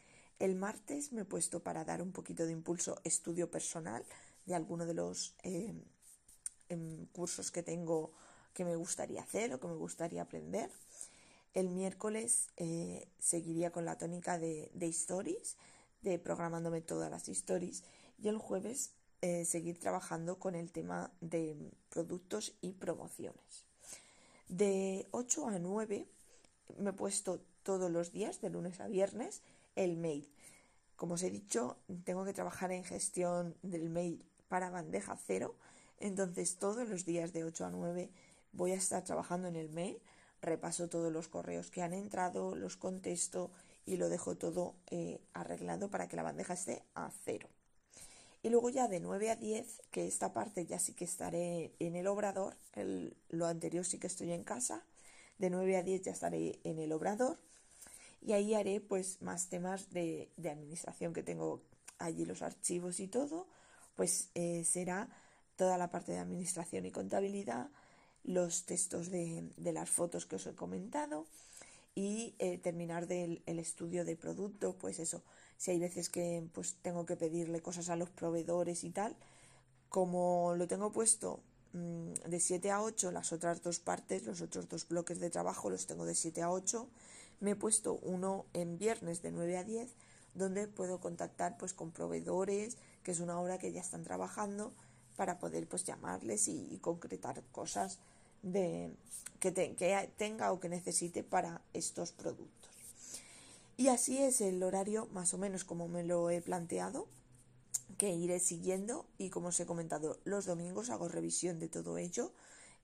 El 0.41 0.57
martes 0.57 1.13
me 1.13 1.23
he 1.23 1.25
puesto 1.25 1.63
para 1.63 1.85
dar 1.85 2.03
un 2.03 2.13
poquito 2.13 2.45
de 2.45 2.53
impulso 2.53 3.01
estudio 3.05 3.51
personal 3.51 4.05
de 4.47 4.55
alguno 4.57 4.85
de 4.85 4.95
los 4.95 5.35
eh, 5.45 5.73
em, 6.69 7.07
cursos 7.07 7.53
que 7.53 7.63
tengo 7.63 8.13
que 8.53 8.65
me 8.65 8.75
gustaría 8.75 9.21
hacer 9.21 9.55
o 9.55 9.61
que 9.61 9.69
me 9.69 9.75
gustaría 9.75 10.23
aprender. 10.23 10.71
El 11.55 11.69
miércoles 11.69 12.49
eh, 12.57 13.07
seguiría 13.19 13.71
con 13.71 13.85
la 13.85 13.97
tónica 13.97 14.39
de, 14.39 14.71
de, 14.75 14.89
stories, 14.89 15.57
de 16.03 16.19
programándome 16.19 16.81
todas 16.81 17.11
las 17.11 17.29
stories. 17.29 17.85
Y 18.19 18.29
el 18.29 18.39
jueves 18.39 18.96
eh, 19.22 19.44
seguir 19.44 19.79
trabajando 19.79 20.38
con 20.38 20.55
el 20.55 20.72
tema 20.72 21.11
de 21.20 21.57
productos 21.88 22.55
y 22.61 22.72
promociones. 22.72 23.66
De 24.48 25.09
8 25.11 25.48
a 25.48 25.59
9 25.59 26.07
me 26.79 26.90
he 26.90 26.92
puesto 26.92 27.40
todos 27.62 27.90
los 27.90 28.12
días, 28.12 28.40
de 28.40 28.50
lunes 28.50 28.81
a 28.81 28.87
viernes, 28.87 29.42
el 29.74 29.96
mail. 29.96 30.29
Como 30.96 31.14
os 31.14 31.22
he 31.22 31.31
dicho, 31.31 31.76
tengo 32.05 32.24
que 32.24 32.33
trabajar 32.33 32.72
en 32.72 32.85
gestión 32.85 33.57
del 33.62 33.90
mail 33.90 34.24
para 34.48 34.70
bandeja 34.70 35.16
cero. 35.26 35.57
Entonces 35.98 36.57
todos 36.59 36.88
los 36.88 37.05
días 37.05 37.33
de 37.33 37.44
8 37.44 37.66
a 37.66 37.70
9 37.70 38.11
voy 38.52 38.72
a 38.72 38.76
estar 38.76 39.02
trabajando 39.05 39.48
en 39.48 39.57
el 39.57 39.68
mail. 39.68 39.98
Repaso 40.42 40.88
todos 40.88 41.12
los 41.12 41.29
correos 41.29 41.70
que 41.70 41.83
han 41.83 41.92
entrado, 41.92 42.55
los 42.55 42.76
contesto 42.76 43.50
y 43.85 43.96
lo 43.96 44.09
dejo 44.09 44.37
todo 44.37 44.74
eh, 44.90 45.20
arreglado 45.33 45.90
para 45.90 46.09
que 46.09 46.16
la 46.16 46.22
bandeja 46.22 46.55
esté 46.55 46.83
a 46.94 47.11
cero. 47.24 47.48
Y 48.47 48.49
luego 48.49 48.71
ya 48.71 48.87
de 48.87 49.01
9 49.01 49.31
a 49.33 49.35
10, 49.35 49.83
que 49.91 50.07
esta 50.07 50.33
parte 50.33 50.67
ya 50.67 50.79
sí 50.79 50.93
que 50.93 51.05
estaré 51.05 51.75
en 51.81 51.97
el 51.97 52.07
obrador, 52.07 52.57
lo 53.29 53.47
anterior 53.47 53.85
sí 53.85 53.99
que 53.99 54.07
estoy 54.07 54.31
en 54.31 54.45
casa, 54.45 54.85
de 55.39 55.51
9 55.51 55.77
a 55.77 55.83
10 55.83 56.03
ya 56.03 56.13
estaré 56.13 56.61
en 56.63 56.79
el 56.79 56.93
obrador. 56.93 57.41
Y 58.23 58.35
ahí 58.35 58.55
haré 58.55 58.81
pues 58.81 59.21
más 59.21 59.49
temas 59.49 59.91
de, 59.91 60.31
de 60.37 60.51
administración 60.51 61.13
que 61.13 61.25
tengo 61.25 61.61
allí 61.99 62.25
los 62.25 62.41
archivos 62.41 63.01
y 63.01 63.09
todo, 63.09 63.49
pues 63.97 64.29
eh, 64.37 64.63
será 64.63 65.09
toda 65.57 65.77
la 65.77 65.91
parte 65.91 66.13
de 66.13 66.19
administración 66.19 66.87
y 66.87 66.93
contabilidad, 66.93 67.69
los 68.23 68.65
textos 68.65 69.11
de, 69.11 69.51
las 69.57 69.91
fotos 69.91 70.25
que 70.25 70.37
os 70.37 70.47
he 70.47 70.55
comentado 70.55 71.27
y 71.97 72.37
eh, 72.39 72.59
terminar 72.59 73.09
del 73.09 73.43
el 73.47 73.59
estudio 73.59 74.05
de 74.05 74.15
producto, 74.15 74.79
pues 74.79 75.01
eso, 75.01 75.25
si 75.57 75.71
hay 75.71 75.79
veces 75.79 76.09
que 76.09 76.47
pues 76.53 76.77
tengo 76.83 77.07
que 77.07 77.16
pedirle 77.16 77.61
cosas 77.61 77.88
a 77.88 77.97
los 77.97 78.11
proveedores 78.11 78.85
y 78.85 78.90
tal, 78.90 79.16
como 79.88 80.55
lo 80.57 80.66
tengo 80.66 80.92
puesto 80.92 81.40
mm, 81.73 82.12
de 82.29 82.40
7 82.40 82.71
a 82.71 82.83
8, 82.83 83.11
las 83.12 83.33
otras 83.33 83.62
dos 83.62 83.79
partes, 83.79 84.25
los 84.25 84.40
otros 84.40 84.69
dos 84.69 84.88
bloques 84.88 85.21
de 85.21 85.31
trabajo 85.31 85.71
los 85.71 85.87
tengo 85.87 86.05
de 86.05 86.14
7 86.14 86.42
a 86.42 86.51
8, 86.51 86.88
me 87.40 87.53
he 87.53 87.57
puesto 87.57 87.99
uno 88.03 88.47
en 88.53 88.79
viernes 88.79 89.23
de 89.23 89.31
9 89.31 89.59
a 89.59 89.64
10, 89.64 89.90
donde 90.35 90.69
puedo 90.69 91.01
contactar 91.01 91.57
pues 91.57 91.73
con 91.73 91.90
proveedores, 91.90 92.77
que 93.03 93.12
es 93.12 93.21
una 93.21 93.40
hora 93.40 93.59
que 93.59 93.73
ya 93.73 93.81
están 93.81 94.05
trabajando 94.05 94.73
para 95.16 95.38
poder 95.38 95.66
pues 95.66 95.85
llamarles 95.85 96.49
y, 96.49 96.79
concretar 96.83 97.42
cosas 97.53 97.99
de, 98.42 98.92
que, 99.40 99.53
que 99.55 100.11
tenga 100.16 100.53
o 100.53 100.61
que 100.61 100.69
necesite 100.69 101.23
para 101.25 101.62
estos 101.73 102.12
productos. 102.12 102.65
Y 103.77 103.89
así 103.89 104.19
es 104.19 104.41
el 104.41 104.62
horario 104.62 105.07
más 105.12 105.35
o 105.35 105.39
menos 105.39 105.65
como 105.65 105.89
me 105.89 106.03
lo 106.03 106.31
he 106.31 106.41
planteado, 106.41 107.09
que 107.99 108.11
iré 108.11 108.41
siguiendo 108.41 109.07
y 109.19 109.31
como 109.31 109.49
os 109.49 109.61
he 109.61 109.67
comentado, 109.67 110.19
los 110.25 110.47
domingos 110.47 110.91
hago 110.91 111.09
revisión 111.09 111.59
de 111.59 111.69
todo 111.69 111.99
ello 111.99 112.33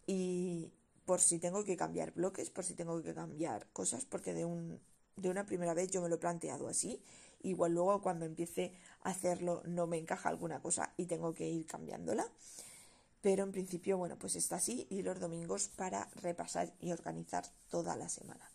y 0.06 0.70
por 1.06 1.20
si 1.20 1.38
tengo 1.38 1.64
que 1.64 1.76
cambiar 1.76 2.12
bloques, 2.12 2.50
por 2.50 2.64
si 2.64 2.74
tengo 2.74 3.02
que 3.02 3.14
cambiar 3.14 3.66
cosas, 3.72 4.04
porque 4.04 4.34
de, 4.34 4.44
un, 4.44 4.80
de 5.16 5.30
una 5.30 5.46
primera 5.46 5.74
vez 5.74 5.90
yo 5.90 6.02
me 6.02 6.08
lo 6.08 6.16
he 6.16 6.18
planteado 6.18 6.68
así 6.68 7.02
igual 7.42 7.72
luego 7.72 8.00
cuando 8.00 8.24
empiece 8.24 8.72
a 9.02 9.10
hacerlo 9.10 9.62
no 9.66 9.86
me 9.86 9.98
encaja 9.98 10.28
alguna 10.28 10.60
cosa 10.60 10.92
y 10.96 11.06
tengo 11.06 11.34
que 11.34 11.48
ir 11.48 11.66
cambiándola. 11.66 12.26
Pero 13.20 13.44
en 13.44 13.52
principio, 13.52 13.98
bueno, 13.98 14.18
pues 14.18 14.34
está 14.34 14.56
así 14.56 14.86
y 14.90 15.02
los 15.02 15.20
domingos 15.20 15.68
para 15.68 16.08
repasar 16.16 16.72
y 16.80 16.90
organizar 16.90 17.44
toda 17.70 17.96
la 17.96 18.08
semana. 18.08 18.51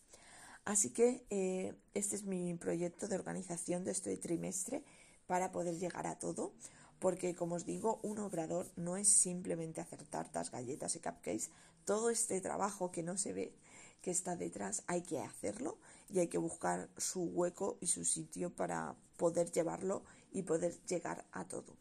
Así 0.68 0.90
que 0.90 1.26
eh, 1.30 1.74
este 1.94 2.18
es 2.18 2.24
mi 2.26 2.54
proyecto 2.56 3.08
de 3.08 3.16
organización 3.16 3.86
de 3.86 3.92
este 3.92 4.18
trimestre 4.18 4.84
para 5.26 5.50
poder 5.54 5.80
llegar 5.80 6.08
a 6.08 6.20
todo, 6.20 6.52
porque 7.00 7.36
como 7.36 7.56
os 7.56 7.66
digo, 7.66 8.02
un 8.04 8.20
obrador 8.20 8.68
no 8.76 8.98
es 8.98 9.08
simplemente 9.08 9.80
hacer 9.80 10.04
tartas, 10.04 10.52
galletas 10.52 10.98
y 10.98 11.00
cupcakes, 11.00 11.52
todo 11.86 12.10
este 12.10 12.42
trabajo 12.42 12.92
que 12.92 13.02
no 13.02 13.18
se 13.18 13.32
ve, 13.32 13.54
que 14.02 14.12
está 14.12 14.36
detrás, 14.36 14.84
hay 14.88 15.04
que 15.04 15.22
hacerlo 15.22 15.78
y 16.10 16.20
hay 16.20 16.28
que 16.28 16.38
buscar 16.38 16.90
su 16.98 17.24
hueco 17.24 17.78
y 17.80 17.88
su 17.88 18.04
sitio 18.04 18.54
para 18.54 18.98
poder 19.16 19.50
llevarlo 19.50 20.04
y 20.34 20.42
poder 20.42 20.78
llegar 20.84 21.26
a 21.32 21.48
todo. 21.48 21.78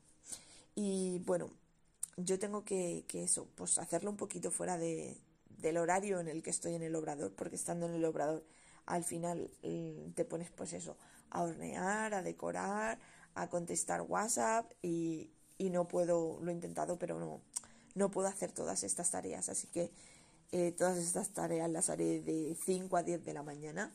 Y 0.76 1.18
bueno, 1.26 1.50
yo 2.16 2.38
tengo 2.38 2.64
que, 2.64 3.04
eso, 3.14 3.48
pues 3.56 3.78
hacerlo 3.78 4.10
un 4.12 4.16
poquito 4.16 4.52
fuera 4.52 4.78
de, 4.78 5.18
del 5.58 5.76
horario 5.76 6.20
en 6.20 6.28
el 6.28 6.44
que 6.44 6.50
estoy 6.50 6.76
en 6.76 6.84
el 6.84 6.94
obrador, 6.94 7.34
porque 7.34 7.56
estando 7.56 7.86
en 7.86 7.94
el 7.94 8.04
obrador 8.04 8.44
al 8.86 9.04
final 9.04 9.50
mm, 9.62 10.12
te 10.12 10.24
pones 10.24 10.50
pues 10.50 10.72
eso, 10.72 10.96
a 11.30 11.42
hornear, 11.42 12.14
a 12.14 12.22
decorar, 12.22 12.98
a 13.34 13.48
contestar 13.48 14.02
WhatsApp 14.02 14.70
y, 14.82 15.30
y 15.58 15.70
no 15.70 15.88
puedo, 15.88 16.38
lo 16.40 16.50
he 16.50 16.54
intentado, 16.54 16.98
pero 16.98 17.18
no, 17.18 17.40
no 17.94 18.10
puedo 18.10 18.28
hacer 18.28 18.52
todas 18.52 18.84
estas 18.84 19.10
tareas. 19.10 19.48
Así 19.48 19.66
que 19.68 19.90
eh, 20.52 20.72
todas 20.72 20.98
estas 20.98 21.30
tareas 21.30 21.70
las 21.70 21.90
haré 21.90 22.20
de 22.22 22.56
5 22.64 22.96
a 22.96 23.02
10 23.02 23.24
de 23.24 23.34
la 23.34 23.42
mañana 23.42 23.92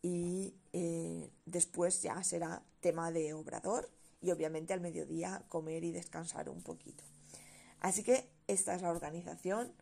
y 0.00 0.54
eh, 0.72 1.30
después 1.44 2.02
ya 2.02 2.22
será 2.22 2.62
tema 2.80 3.10
de 3.10 3.34
obrador 3.34 3.88
y 4.20 4.30
obviamente 4.30 4.72
al 4.72 4.80
mediodía 4.80 5.44
comer 5.48 5.82
y 5.84 5.92
descansar 5.92 6.48
un 6.48 6.62
poquito. 6.62 7.02
Así 7.80 8.04
que 8.04 8.28
esta 8.46 8.74
es 8.74 8.82
la 8.82 8.90
organización. 8.90 9.72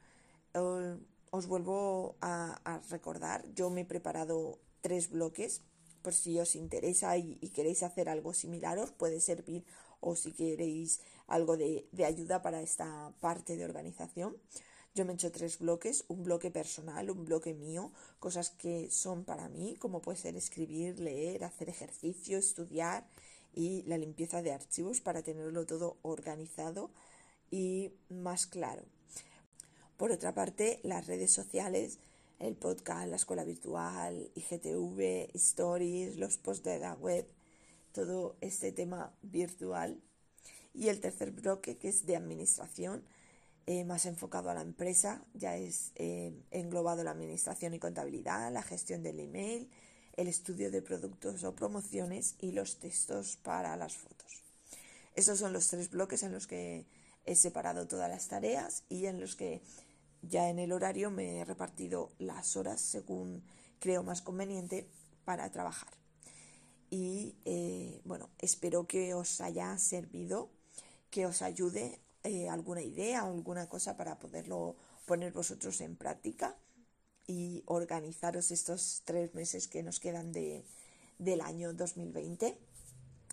Os 1.31 1.47
vuelvo 1.47 2.17
a, 2.21 2.81
recordar, 2.91 3.47
yo 3.55 3.71
me 3.71 3.83
he 3.83 3.85
preparado 3.85 4.59
tres 4.81 5.11
bloques 5.11 5.63
por 6.03 6.15
si 6.15 6.39
os 6.39 6.57
interesa 6.57 7.17
y, 7.17 7.37
queréis 7.55 7.83
hacer 7.83 8.09
algo 8.09 8.33
similar, 8.33 8.79
os 8.79 8.91
puede 8.91 9.21
servir 9.21 9.65
o 10.01 10.17
si 10.17 10.33
queréis 10.33 11.01
algo 11.27 11.57
de 11.57 12.05
ayuda 12.05 12.43
para 12.43 12.63
esta 12.63 13.13
parte 13.21 13.57
de 13.57 13.65
organización. 13.65 14.37
Yo 14.93 15.05
me 15.05 15.13
he 15.13 15.15
hecho 15.15 15.31
tres 15.31 15.59
bloques, 15.61 16.05
un 16.09 16.25
bloque 16.25 16.51
personal, 16.51 17.11
un 17.11 17.25
bloque 17.25 17.55
mío, 17.55 17.93
cosas 18.19 18.51
que 18.51 18.91
son 18.91 19.25
para 19.25 19.49
mí, 19.49 19.77
como 19.79 20.03
puede 20.03 20.19
ser 20.19 20.35
escribir, 20.37 20.99
leer, 20.99 21.45
hacer 21.45 21.69
ejercicio, 21.69 22.39
estudiar 22.39 23.07
y 23.55 23.83
la 23.83 23.99
limpieza 23.99 24.43
de 24.43 24.53
archivos 24.53 25.01
para 25.01 25.23
tenerlo 25.23 25.65
todo 25.65 25.99
organizado 26.03 26.91
y 27.53 27.93
más 28.09 28.47
claro. 28.47 28.83
Por 30.01 30.13
otra 30.13 30.33
parte, 30.33 30.81
las 30.83 31.07
redes 31.07 31.31
sociales, 31.31 31.99
el 32.39 32.57
podcast, 32.57 33.07
la 33.07 33.17
escuela 33.17 33.45
virtual, 33.45 34.31
IGTV, 34.35 35.29
stories, 35.35 36.17
los 36.17 36.39
posts 36.39 36.65
de 36.65 36.79
la 36.79 36.95
web, 36.95 37.27
todo 37.93 38.35
este 38.41 38.73
tema 38.73 39.13
virtual. 39.21 40.01
Y 40.73 40.89
el 40.89 41.01
tercer 41.01 41.33
bloque, 41.33 41.77
que 41.77 41.91
es 41.91 42.07
de 42.07 42.17
administración, 42.17 43.05
eh, 43.67 43.85
más 43.85 44.07
enfocado 44.07 44.49
a 44.49 44.55
la 44.55 44.63
empresa, 44.63 45.23
ya 45.35 45.59
es 45.59 45.93
eh, 45.97 46.33
englobado 46.51 47.05
la 47.05 47.11
administración 47.11 47.75
y 47.75 47.79
contabilidad, 47.79 48.51
la 48.51 48.63
gestión 48.63 49.03
del 49.03 49.21
email, 49.21 49.69
el 50.17 50.29
estudio 50.29 50.71
de 50.71 50.81
productos 50.81 51.45
o 51.45 51.55
promociones 51.55 52.37
y 52.41 52.53
los 52.53 52.79
textos 52.79 53.37
para 53.37 53.77
las 53.77 53.99
fotos. 53.99 54.45
Estos 55.15 55.39
son 55.39 55.53
los 55.53 55.69
tres 55.69 55.91
bloques 55.91 56.23
en 56.23 56.33
los 56.33 56.47
que 56.47 56.87
he 57.27 57.37
separado 57.37 57.87
todas 57.87 58.09
las 58.09 58.29
tareas 58.29 58.85
y 58.89 59.05
en 59.05 59.21
los 59.21 59.37
que 59.37 59.61
ya 60.23 60.49
en 60.49 60.59
el 60.59 60.73
horario 60.73 61.11
me 61.11 61.39
he 61.39 61.45
repartido 61.45 62.11
las 62.19 62.57
horas 62.57 62.81
según 62.81 63.43
creo 63.79 64.03
más 64.03 64.23
conveniente 64.23 64.89
para 65.25 65.51
trabajar. 65.51 65.93
Y 66.91 67.37
eh, 67.45 68.01
bueno, 68.05 68.31
espero 68.39 68.87
que 68.87 69.15
os 69.15 69.41
haya 69.41 69.77
servido, 69.79 70.51
que 71.11 71.27
os 71.27 71.43
ayude 71.43 72.01
eh, 72.23 72.49
alguna 72.49 72.83
idea 72.83 73.23
alguna 73.23 73.69
cosa 73.69 73.97
para 73.97 74.19
poderlo 74.19 74.77
poner 75.07 75.33
vosotros 75.33 75.81
en 75.81 75.97
práctica 75.97 76.57
y 77.27 77.63
organizaros 77.67 78.51
estos 78.51 79.03
tres 79.05 79.35
meses 79.35 79.69
que 79.69 79.83
nos 79.83 80.01
quedan 80.01 80.33
de, 80.33 80.65
del 81.19 81.41
año 81.41 81.73
2020. 81.73 82.59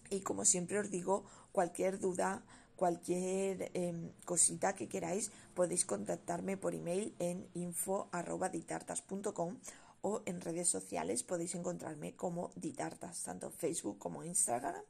Y 0.10 0.22
como 0.22 0.46
siempre 0.46 0.80
os 0.80 0.90
digo, 0.90 1.26
cualquier 1.52 2.00
duda, 2.00 2.46
cualquier 2.78 3.72
em, 3.74 4.14
cosita 4.24 4.76
que 4.76 4.88
queráis, 4.88 5.32
podéis 5.54 5.84
contactarme 5.84 6.56
por 6.56 6.74
email 6.74 7.14
en 7.20 7.46
info.ditartas.com 7.56 9.58
o 10.02 10.22
en 10.26 10.42
redes 10.42 10.70
sociales 10.70 11.24
podéis 11.24 11.56
encontrarme 11.56 12.16
como 12.16 12.52
Ditartas, 12.56 13.24
tanto 13.24 13.52
Facebook 13.52 13.98
como 13.98 14.24
Instagram, 14.24 14.82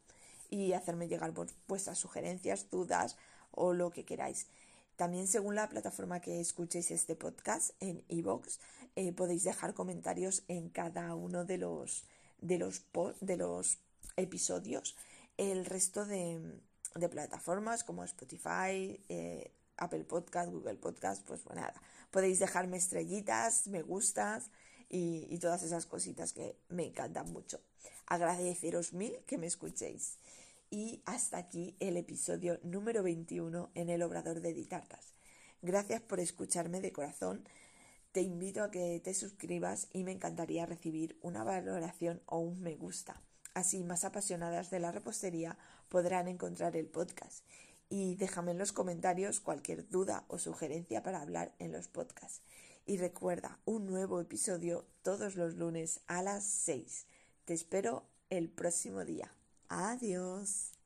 y 0.49 0.73
hacerme 0.73 1.07
llegar 1.07 1.33
vuestras 1.67 1.97
sugerencias, 1.97 2.69
dudas 2.69 3.17
o 3.51 3.73
lo 3.73 3.89
que 3.89 4.05
queráis. 4.05 4.47
También 4.95 5.27
según 5.27 5.55
la 5.55 5.69
plataforma 5.69 6.19
que 6.19 6.39
escuchéis 6.39 6.91
este 6.91 7.15
podcast 7.15 7.71
en 7.79 8.03
iVoox, 8.09 8.59
eh, 8.95 9.13
podéis 9.13 9.43
dejar 9.43 9.73
comentarios 9.73 10.43
en 10.47 10.69
cada 10.69 11.13
uno 11.15 11.45
de 11.45 11.57
los, 11.57 12.05
de 12.39 12.57
los, 12.57 12.83
de 13.21 13.37
los 13.37 13.77
episodios. 14.15 14.95
El 15.37 15.65
resto 15.65 16.05
de, 16.05 16.59
plataformas 17.09 17.83
como 17.83 18.03
Spotify, 18.03 18.99
eh, 19.09 19.51
Apple 19.77 20.03
Podcast, 20.05 20.51
Google 20.51 20.75
Podcast, 20.75 21.25
pues 21.25 21.43
bueno, 21.43 21.61
nada, 21.61 21.81
podéis 22.11 22.39
dejarme 22.39 22.77
estrellitas, 22.77 23.67
me 23.67 23.81
gustas 23.81 24.49
y, 24.89 25.37
todas 25.39 25.63
esas 25.63 25.85
cositas 25.85 26.33
que 26.33 26.57
me 26.69 26.85
encantan 26.85 27.31
mucho. 27.31 27.61
Agradeceros 28.05 28.93
mil 28.93 29.13
que 29.25 29.37
me 29.37 29.47
escuchéis. 29.47 30.17
Y 30.69 31.01
hasta 31.05 31.37
aquí 31.37 31.75
el 31.79 31.95
episodio 31.95 32.59
número 32.63 33.03
21 33.03 33.71
en 33.73 33.89
el 33.89 34.01
Obrador 34.01 34.41
de 34.41 34.53
Ditartas. 34.53 35.13
Gracias 35.61 36.01
por 36.01 36.19
escucharme 36.19 36.81
de 36.81 36.91
corazón. 36.91 37.47
Te 38.11 38.21
invito 38.21 38.63
a 38.63 38.71
que 38.71 38.99
te 39.01 39.13
suscribas 39.13 39.87
y 39.93 40.03
me 40.03 40.11
encantaría 40.11 40.65
recibir 40.65 41.17
una 41.21 41.43
valoración 41.43 42.21
o 42.25 42.39
un 42.39 42.61
me 42.61 42.75
gusta. 42.75 43.21
Así 43.53 43.83
más 43.83 44.03
apasionadas 44.03 44.69
de 44.69 44.79
la 44.79 44.91
repostería 44.91 45.57
podrán 45.89 46.27
encontrar 46.27 46.75
el 46.75 46.87
podcast. 46.87 47.43
Y 47.89 48.15
déjame 48.15 48.51
en 48.51 48.57
los 48.57 48.71
comentarios 48.71 49.39
cualquier 49.39 49.87
duda 49.89 50.25
o 50.27 50.39
sugerencia 50.39 51.03
para 51.03 51.21
hablar 51.21 51.53
en 51.59 51.71
los 51.71 51.87
podcasts. 51.87 52.41
Y 52.85 52.97
recuerda, 52.97 53.59
un 53.65 53.85
nuevo 53.85 54.19
episodio 54.21 54.85
todos 55.03 55.35
los 55.35 55.55
lunes 55.55 56.01
a 56.07 56.21
las 56.21 56.43
6. 56.43 57.05
Te 57.45 57.53
espero 57.53 58.03
el 58.29 58.49
próximo 58.49 59.05
día. 59.05 59.33
Adiós. 59.69 60.76